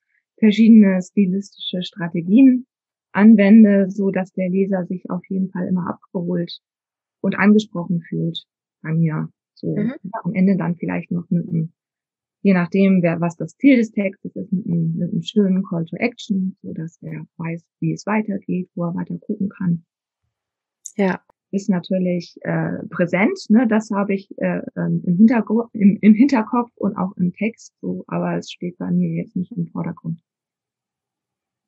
verschiedene 0.44 1.02
stilistische 1.02 1.82
Strategien 1.84 2.66
anwende, 3.14 3.90
so 3.90 4.12
dass 4.12 4.34
der 4.34 4.50
Leser 4.50 4.86
sich 4.86 5.10
auf 5.10 5.22
jeden 5.30 5.50
Fall 5.52 5.68
immer 5.68 5.88
abgeholt 5.88 6.60
und 7.22 7.36
angesprochen 7.36 8.02
fühlt 8.02 8.44
bei 8.82 8.94
mir. 8.94 9.30
So 9.54 9.74
mhm. 9.74 9.94
am 10.24 10.34
Ende 10.34 10.58
dann 10.58 10.76
vielleicht 10.76 11.12
noch 11.12 11.30
mit 11.30 11.48
einem, 11.48 11.72
je 12.42 12.54
nachdem, 12.54 13.02
wer, 13.02 13.22
was 13.22 13.38
das 13.38 13.56
Ziel 13.56 13.78
des 13.78 13.92
Textes 13.92 14.36
ist, 14.36 14.52
mit 14.52 14.66
einem, 14.66 14.98
mit 14.98 15.12
einem 15.12 15.22
schönen 15.22 15.64
Call 15.64 15.86
to 15.86 15.96
Action, 15.96 16.58
so 16.62 16.74
dass 16.74 17.02
er 17.02 17.26
weiß, 17.38 17.64
wie 17.80 17.94
es 17.94 18.06
weitergeht, 18.06 18.70
wo 18.76 18.84
er 18.84 18.96
weiter 18.96 19.18
gucken 19.20 19.48
kann. 19.48 19.86
Ja. 20.98 21.22
Ist 21.52 21.70
natürlich 21.70 22.36
äh, 22.42 22.80
präsent, 22.90 23.40
ne? 23.50 23.68
das 23.68 23.92
habe 23.92 24.16
ich 24.16 24.28
äh, 24.40 24.64
ähm, 24.76 25.04
im, 25.06 25.18
Hintergr 25.18 25.70
im, 25.74 26.00
im 26.02 26.16
Hinterkopf 26.16 26.72
und 26.76 26.98
auch 26.98 27.16
im 27.16 27.32
Text, 27.32 27.74
so, 27.80 28.04
aber 28.08 28.38
es 28.38 28.52
steht 28.52 28.80
bei 28.80 28.90
mir 28.90 29.10
jetzt 29.22 29.36
nicht 29.36 29.52
im 29.52 29.68
Vordergrund. 29.68 30.20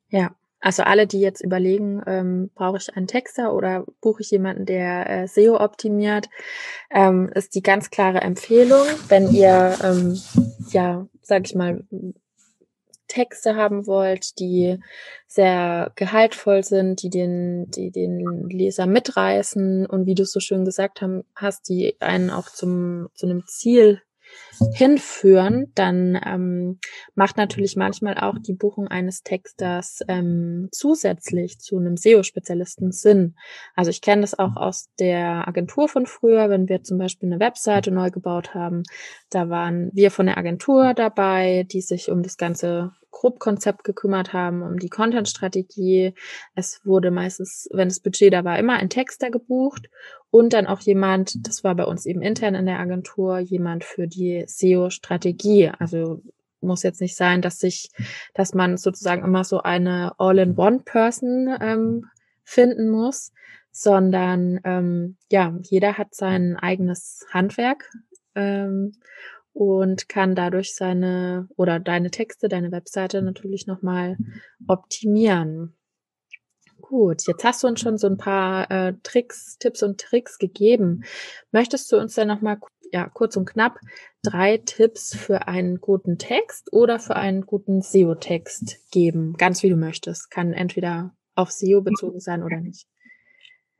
Ja, 0.08 0.34
also 0.60 0.82
alle, 0.82 1.06
die 1.06 1.20
jetzt 1.20 1.42
überlegen, 1.42 2.02
ähm, 2.06 2.50
brauche 2.54 2.78
ich 2.78 2.96
einen 2.96 3.06
Texter 3.06 3.54
oder 3.54 3.84
buche 4.00 4.22
ich 4.22 4.30
jemanden, 4.30 4.66
der 4.66 5.08
äh, 5.08 5.28
SEO 5.28 5.60
optimiert, 5.60 6.28
ähm, 6.90 7.30
ist 7.34 7.54
die 7.54 7.62
ganz 7.62 7.90
klare 7.90 8.20
Empfehlung, 8.20 8.86
wenn 9.08 9.30
ihr 9.32 9.76
ähm, 9.82 10.18
ja, 10.70 11.06
sag 11.22 11.46
ich 11.46 11.54
mal, 11.54 11.84
Texte 13.08 13.54
haben 13.54 13.86
wollt, 13.86 14.38
die 14.40 14.78
sehr 15.26 15.92
gehaltvoll 15.94 16.64
sind, 16.64 17.02
die 17.02 17.10
den, 17.10 17.70
die 17.70 17.90
den 17.90 18.48
Leser 18.48 18.86
mitreißen 18.86 19.86
und 19.86 20.06
wie 20.06 20.14
du 20.14 20.24
so 20.24 20.40
schön 20.40 20.64
gesagt 20.64 21.00
haben, 21.00 21.22
hast, 21.34 21.68
die 21.68 21.96
einen 22.00 22.30
auch 22.30 22.48
zum, 22.48 23.08
zu 23.14 23.26
einem 23.26 23.46
Ziel 23.46 24.02
hinführen, 24.72 25.72
dann 25.74 26.18
ähm, 26.24 26.78
macht 27.14 27.36
natürlich 27.36 27.76
manchmal 27.76 28.16
auch 28.18 28.38
die 28.38 28.54
Buchung 28.54 28.88
eines 28.88 29.22
Texters 29.22 30.00
ähm, 30.08 30.68
zusätzlich 30.72 31.58
zu 31.58 31.78
einem 31.78 31.96
SEO-Spezialisten 31.96 32.92
Sinn. 32.92 33.36
Also 33.74 33.90
ich 33.90 34.00
kenne 34.00 34.22
das 34.22 34.38
auch 34.38 34.56
aus 34.56 34.88
der 34.98 35.46
Agentur 35.46 35.88
von 35.88 36.06
früher, 36.06 36.50
wenn 36.50 36.68
wir 36.68 36.82
zum 36.82 36.98
Beispiel 36.98 37.28
eine 37.28 37.40
Webseite 37.40 37.90
neu 37.90 38.10
gebaut 38.10 38.54
haben. 38.54 38.82
Da 39.30 39.48
waren 39.48 39.90
wir 39.92 40.10
von 40.10 40.26
der 40.26 40.38
Agentur 40.38 40.94
dabei, 40.94 41.66
die 41.70 41.80
sich 41.80 42.10
um 42.10 42.22
das 42.22 42.36
ganze 42.36 42.92
Grobkonzept 43.16 43.82
gekümmert 43.82 44.34
haben, 44.34 44.62
um 44.62 44.78
die 44.78 44.90
Content-Strategie. 44.90 46.12
Es 46.54 46.82
wurde 46.84 47.10
meistens, 47.10 47.66
wenn 47.72 47.88
das 47.88 48.00
Budget 48.00 48.32
da 48.32 48.44
war, 48.44 48.58
immer 48.58 48.74
ein 48.74 48.90
Texter 48.90 49.30
gebucht 49.30 49.88
und 50.30 50.52
dann 50.52 50.66
auch 50.66 50.80
jemand, 50.80 51.46
das 51.46 51.64
war 51.64 51.74
bei 51.74 51.84
uns 51.84 52.04
eben 52.04 52.20
intern 52.20 52.54
in 52.54 52.66
der 52.66 52.78
Agentur, 52.78 53.38
jemand 53.38 53.84
für 53.84 54.06
die 54.06 54.44
SEO-Strategie. 54.46 55.70
Also 55.78 56.20
muss 56.60 56.82
jetzt 56.82 57.00
nicht 57.00 57.16
sein, 57.16 57.40
dass 57.40 57.58
sich, 57.58 57.90
dass 58.34 58.52
man 58.52 58.76
sozusagen 58.76 59.24
immer 59.24 59.44
so 59.44 59.62
eine 59.62 60.12
All-in-One-Person 60.18 61.56
ähm, 61.58 62.04
finden 62.44 62.90
muss, 62.90 63.32
sondern 63.70 64.60
ähm, 64.64 65.16
ja, 65.30 65.56
jeder 65.62 65.96
hat 65.96 66.14
sein 66.14 66.56
eigenes 66.56 67.24
Handwerk 67.32 67.90
ähm, 68.34 68.92
und 69.56 70.10
kann 70.10 70.34
dadurch 70.34 70.74
seine 70.74 71.48
oder 71.56 71.80
deine 71.80 72.10
Texte, 72.10 72.50
deine 72.50 72.72
Webseite 72.72 73.22
natürlich 73.22 73.66
nochmal 73.66 74.18
optimieren. 74.68 75.74
Gut, 76.82 77.26
jetzt 77.26 77.42
hast 77.42 77.62
du 77.62 77.68
uns 77.68 77.80
schon 77.80 77.96
so 77.96 78.06
ein 78.06 78.18
paar 78.18 78.70
äh, 78.70 78.92
Tricks, 79.02 79.56
Tipps 79.56 79.82
und 79.82 79.98
Tricks 79.98 80.36
gegeben. 80.36 81.04
Möchtest 81.52 81.90
du 81.90 81.96
uns 81.96 82.14
dann 82.14 82.28
nochmal 82.28 82.58
ja, 82.92 83.08
kurz 83.08 83.34
und 83.38 83.46
knapp 83.46 83.78
drei 84.22 84.58
Tipps 84.58 85.16
für 85.16 85.48
einen 85.48 85.80
guten 85.80 86.18
Text 86.18 86.70
oder 86.70 86.98
für 86.98 87.16
einen 87.16 87.46
guten 87.46 87.80
SEO-Text 87.80 88.90
geben? 88.92 89.36
Ganz 89.38 89.62
wie 89.62 89.70
du 89.70 89.76
möchtest. 89.76 90.30
Kann 90.30 90.52
entweder 90.52 91.14
auf 91.34 91.50
SEO 91.50 91.80
bezogen 91.80 92.20
sein 92.20 92.42
oder 92.42 92.60
nicht. 92.60 92.86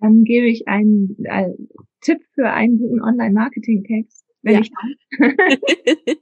Dann 0.00 0.24
gebe 0.24 0.46
ich 0.46 0.68
einen 0.68 1.16
äh, 1.24 1.50
Tipp 2.00 2.22
für 2.34 2.48
einen 2.48 2.78
guten 2.78 3.02
Online-Marketing-Text, 3.02 4.25
wenn 4.46 4.54
ja. 4.54 4.60
ich 4.60 4.72
kann. 4.72 4.94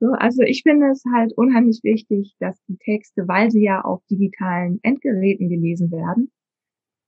so, 0.00 0.06
also 0.18 0.42
ich 0.42 0.62
finde 0.62 0.90
es 0.90 1.04
halt 1.14 1.32
unheimlich 1.36 1.80
wichtig, 1.82 2.34
dass 2.40 2.60
die 2.64 2.76
Texte, 2.76 3.28
weil 3.28 3.50
sie 3.50 3.62
ja 3.62 3.80
auf 3.82 4.04
digitalen 4.10 4.80
Endgeräten 4.82 5.48
gelesen 5.48 5.90
werden, 5.92 6.32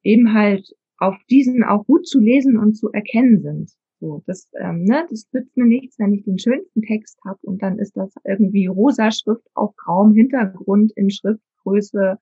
eben 0.02 0.32
halt 0.32 0.74
auf 0.98 1.16
diesen 1.28 1.64
auch 1.64 1.84
gut 1.84 2.06
zu 2.06 2.20
lesen 2.20 2.56
und 2.56 2.74
zu 2.74 2.90
erkennen 2.92 3.42
sind. 3.42 3.72
So, 3.98 4.22
das, 4.26 4.48
ähm, 4.60 4.84
ne, 4.84 5.06
das 5.10 5.26
nützt 5.32 5.56
mir 5.56 5.66
nichts, 5.66 5.98
wenn 5.98 6.12
ich 6.12 6.24
den 6.24 6.38
schönsten 6.38 6.82
Text 6.82 7.18
habe 7.26 7.38
und 7.42 7.62
dann 7.62 7.78
ist 7.78 7.96
das 7.96 8.14
irgendwie 8.24 8.66
rosa 8.66 9.10
Schrift 9.10 9.46
auf 9.54 9.74
grauem 9.76 10.14
Hintergrund 10.14 10.92
in 10.96 11.10
Schriftgröße 11.10 12.18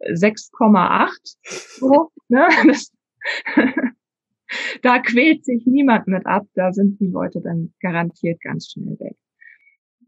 6,8. 0.00 1.36
So, 1.78 2.10
ne? 2.28 2.48
Das, 2.66 2.92
da 4.82 5.00
quält 5.00 5.44
sich 5.44 5.64
niemand 5.66 6.06
mit 6.08 6.26
ab, 6.26 6.46
da 6.54 6.72
sind 6.72 7.00
die 7.00 7.08
Leute 7.08 7.40
dann 7.42 7.72
garantiert 7.80 8.40
ganz 8.40 8.70
schnell 8.70 8.98
weg. 8.98 9.16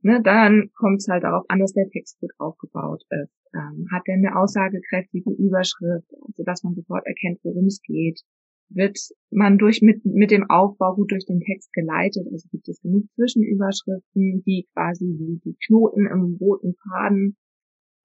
Ne, 0.02 0.22
dann 0.22 0.70
kommt 0.76 1.00
es 1.00 1.08
halt 1.08 1.24
darauf 1.24 1.44
an, 1.48 1.58
dass 1.58 1.74
der 1.74 1.88
Text 1.90 2.18
gut 2.20 2.30
aufgebaut 2.38 3.02
ist. 3.10 3.36
Ähm, 3.54 3.86
hat 3.92 4.02
er 4.06 4.14
eine 4.14 4.34
aussagekräftige 4.36 5.30
Überschrift, 5.30 6.08
sodass 6.36 6.62
man 6.62 6.74
sofort 6.74 7.06
erkennt, 7.06 7.40
worum 7.42 7.66
es 7.66 7.82
geht? 7.82 8.22
Wird 8.70 8.98
man 9.30 9.58
durch 9.58 9.82
mit, 9.82 10.04
mit 10.06 10.30
dem 10.30 10.48
Aufbau 10.48 10.94
gut 10.94 11.10
durch 11.10 11.26
den 11.26 11.40
Text 11.40 11.72
geleitet? 11.72 12.26
Also 12.32 12.48
gibt 12.50 12.68
es 12.68 12.80
genug 12.80 13.10
Zwischenüberschriften, 13.16 14.42
die 14.46 14.68
quasi 14.72 15.04
wie 15.04 15.40
die 15.44 15.56
Knoten 15.66 16.06
im 16.06 16.38
roten 16.40 16.76
Faden 16.76 17.36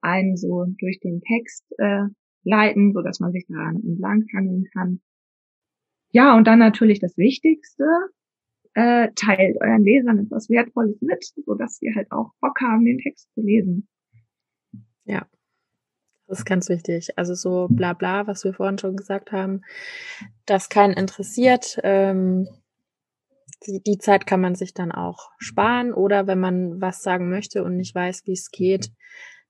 einen 0.02 0.36
so 0.36 0.66
durch 0.80 1.00
den 1.00 1.22
Text 1.22 1.66
äh, 1.78 2.08
leiten, 2.44 2.94
so 2.94 3.02
dass 3.02 3.20
man 3.20 3.32
sich 3.32 3.46
daran 3.48 3.76
entlanghangeln 3.76 4.66
kann. 4.74 5.02
Ja, 6.16 6.38
und 6.38 6.48
dann 6.48 6.60
natürlich 6.60 7.02
das 7.02 7.18
Wichtigste, 7.18 7.84
äh, 8.74 9.10
teilt 9.16 9.60
euren 9.60 9.84
Lesern 9.84 10.18
etwas 10.20 10.50
Wertvolles 10.50 11.02
mit, 11.02 11.26
so 11.46 11.56
dass 11.56 11.76
sie 11.76 11.94
halt 11.94 12.10
auch 12.10 12.32
Bock 12.40 12.62
haben, 12.62 12.86
den 12.86 13.00
Text 13.00 13.34
zu 13.34 13.42
lesen. 13.42 13.90
Ja, 15.04 15.28
das 16.28 16.40
ist 16.40 16.46
ganz 16.46 16.70
wichtig. 16.70 17.10
Also 17.18 17.34
so 17.34 17.68
bla 17.70 17.92
bla, 17.92 18.28
was 18.28 18.46
wir 18.46 18.54
vorhin 18.54 18.78
schon 18.78 18.96
gesagt 18.96 19.34
haben, 19.34 19.64
das 20.46 20.70
keinen 20.70 20.94
interessiert. 20.94 21.80
Ähm, 21.84 22.48
die, 23.68 23.84
die 23.86 23.98
Zeit 23.98 24.26
kann 24.26 24.40
man 24.40 24.56
sich 24.56 24.74
dann 24.74 24.94
auch 24.94 25.32
sparen 25.38 25.94
oder 25.94 26.28
wenn 26.28 26.40
man 26.40 26.80
was 26.80 27.04
sagen 27.04 27.30
möchte 27.30 27.62
und 27.62 27.76
nicht 27.76 27.94
weiß, 27.94 28.22
wie 28.24 28.32
es 28.32 28.52
geht, 28.52 28.90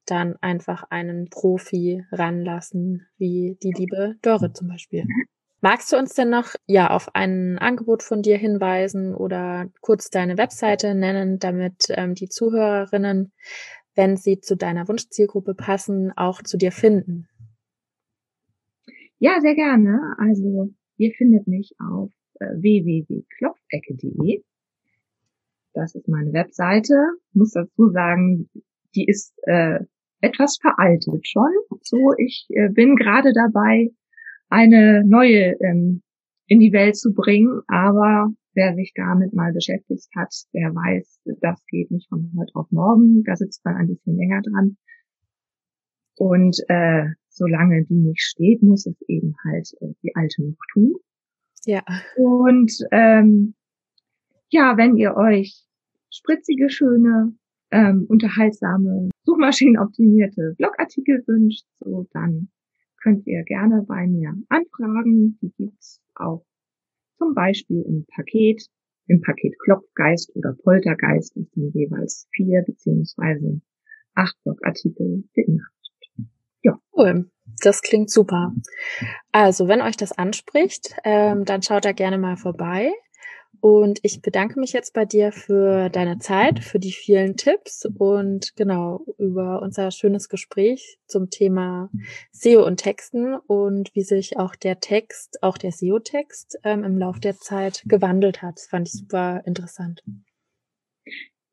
dann 0.08 0.36
einfach 0.42 0.84
einen 0.90 1.30
Profi 1.30 2.04
ranlassen, 2.12 3.06
wie 3.20 3.56
die 3.62 3.72
liebe 3.72 4.16
Dörre 4.24 4.52
zum 4.52 4.70
Beispiel. 4.70 5.06
Magst 5.62 5.92
du 5.92 5.98
uns 5.98 6.14
denn 6.14 6.30
noch 6.30 6.54
ja 6.68 6.92
auf 6.92 7.16
ein 7.16 7.58
Angebot 7.58 8.04
von 8.04 8.22
dir 8.22 8.38
hinweisen 8.38 9.16
oder 9.16 9.70
kurz 9.82 10.10
deine 10.10 10.38
Webseite 10.38 10.94
nennen, 10.94 11.40
damit 11.40 11.88
ähm, 11.90 12.14
die 12.14 12.30
Zuhörerinnen, 12.30 13.32
wenn 13.96 14.18
sie 14.18 14.40
zu 14.40 14.56
deiner 14.56 14.88
Wunschzielgruppe 14.88 15.56
passen, 15.56 16.12
auch 16.16 16.44
zu 16.44 16.58
dir 16.58 16.72
finden? 16.72 17.28
Ja, 19.18 19.40
sehr 19.40 19.56
gerne. 19.56 20.16
Also 20.20 20.70
ihr 20.98 21.12
findet 21.14 21.48
mich 21.48 21.74
auf 21.80 22.12
äh, 22.40 22.46
www.klopfecke.de. 22.46 24.44
Das 25.74 25.96
ist 25.96 26.08
meine 26.08 26.32
Webseite. 26.34 26.94
Ich 27.30 27.36
muss 27.36 27.52
dazu 27.52 27.90
sagen, 27.90 28.50
die 28.94 29.06
ist 29.06 29.34
äh, 29.44 29.80
etwas 30.22 30.58
veraltet 30.62 31.28
schon. 31.28 31.52
So, 31.82 32.14
ich 32.18 32.46
äh, 32.50 32.70
bin 32.70 32.96
gerade 32.96 33.34
dabei, 33.34 33.92
eine 34.50 35.04
neue 35.06 35.56
ähm, 35.62 36.02
in 36.48 36.60
die 36.60 36.74
Welt 36.74 36.96
zu 36.96 37.14
bringen, 37.14 37.62
aber 37.68 38.30
wer 38.54 38.76
sich 38.76 38.94
damit 38.96 39.34
mal 39.34 39.52
beschäftigt 39.54 40.08
hat, 40.16 40.34
der 40.54 40.74
weiß, 40.74 41.20
das 41.42 41.64
geht 41.68 41.92
nicht 41.92 42.08
von 42.10 42.32
heute 42.38 42.56
auf 42.56 42.72
morgen. 42.72 43.24
Da 43.24 43.36
sitzt 43.36 43.64
man 43.66 43.76
ein 43.76 43.88
bisschen 43.88 44.16
länger 44.16 44.42
dran. 44.42 44.78
Und 46.18 46.58
äh, 46.70 47.08
solange 47.30 47.84
die 47.86 47.96
nicht 47.96 48.22
steht, 48.22 48.64
muss 48.64 48.86
es 48.86 48.96
eben 49.08 49.36
halt 49.44 49.70
äh, 49.82 49.94
die 50.02 50.16
alte 50.16 50.44
noch 50.44 50.56
tun. 50.72 50.96
Ja. 51.66 51.84
Und 52.16 52.72
ähm, 52.92 53.56
ja, 54.50 54.78
wenn 54.78 54.96
ihr 54.96 55.16
euch 55.16 55.66
spritzige, 56.10 56.70
schöne, 56.70 57.36
ähm, 57.72 58.06
unterhaltsame, 58.08 59.10
suchmaschinenoptimierte 59.24 60.54
Blogartikel 60.58 61.24
wünscht, 61.28 61.66
so 61.80 62.08
dann 62.14 62.50
könnt 63.06 63.28
ihr 63.28 63.44
gerne 63.44 63.86
bei 63.88 64.08
mir 64.08 64.34
anfragen. 64.50 65.38
Die 65.42 65.54
gibt's 65.58 66.02
auch 66.16 66.44
zum 67.20 67.36
Beispiel 67.36 67.84
im 67.88 68.06
Paket, 68.08 68.66
im 69.08 69.22
Paket 69.22 69.54
Klopfgeist 69.64 70.36
oder 70.36 70.56
Poltergeist, 70.64 71.36
das 71.36 71.46
sind 71.52 71.74
jeweils 71.76 72.28
vier 72.36 72.64
beziehungsweise 72.66 73.62
acht 74.16 74.36
Blogartikel 74.44 75.24
beinhaltet. 75.36 76.32
Ja. 76.64 76.80
Cool. 76.94 77.30
Das 77.62 77.84
klingt 77.84 78.10
super. 78.10 78.54
Also, 79.32 79.68
wenn 79.68 79.82
euch 79.82 79.98
das 79.98 80.12
anspricht, 80.12 80.96
ähm, 81.04 81.46
dann 81.46 81.62
schaut 81.62 81.86
da 81.86 81.92
gerne 81.92 82.18
mal 82.18 82.38
vorbei. 82.38 82.92
Und 83.66 83.98
ich 84.04 84.22
bedanke 84.22 84.60
mich 84.60 84.74
jetzt 84.74 84.94
bei 84.94 85.06
dir 85.06 85.32
für 85.32 85.90
deine 85.90 86.20
Zeit, 86.20 86.60
für 86.60 86.78
die 86.78 86.92
vielen 86.92 87.36
Tipps 87.36 87.84
und 87.98 88.56
genau 88.56 89.04
über 89.18 89.64
unser 89.64 89.90
schönes 89.90 90.30
Gespräch 90.30 91.00
zum 91.08 91.32
Thema 91.32 91.90
SEO 92.32 92.64
und 92.64 92.78
Texten 92.78 93.34
und 93.34 93.90
wie 93.96 94.04
sich 94.04 94.38
auch 94.38 94.56
der 94.56 94.82
Text, 94.82 95.42
auch 95.42 95.58
der 95.58 95.72
SEO-Text 95.72 96.60
ähm, 96.64 96.84
im 96.84 97.00
Laufe 97.00 97.20
der 97.20 97.38
Zeit 97.38 97.82
gewandelt 97.88 98.44
hat. 98.44 98.58
Das 98.58 98.68
fand 98.68 98.88
ich 98.88 98.94
super 98.94 99.42
interessant. 99.48 100.04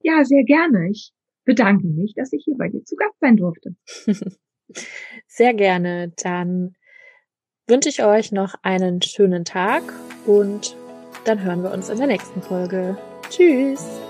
Ja, 0.03 0.23
sehr 0.23 0.45
gerne. 0.45 0.91
Ich 0.91 1.15
bedanke 1.47 1.87
mich, 1.87 2.13
dass 2.15 2.31
ich 2.35 2.45
hier 2.45 2.59
bei 2.59 2.69
dir 2.69 2.85
zu 2.85 2.95
Gast 2.95 3.19
sein 3.23 3.39
durfte. 3.39 3.75
sehr 5.29 5.55
gerne. 5.55 6.13
Dann 6.23 6.77
wünsche 7.67 7.89
ich 7.89 8.05
euch 8.05 8.33
noch 8.33 8.55
einen 8.63 9.01
schönen 9.01 9.47
Tag 9.47 9.83
und 10.27 10.77
dann 11.25 11.43
hören 11.43 11.63
wir 11.63 11.73
uns 11.73 11.89
in 11.89 11.99
der 11.99 12.07
nächsten 12.07 12.43
Folge. 12.43 12.97
Tschüss! 13.29 14.01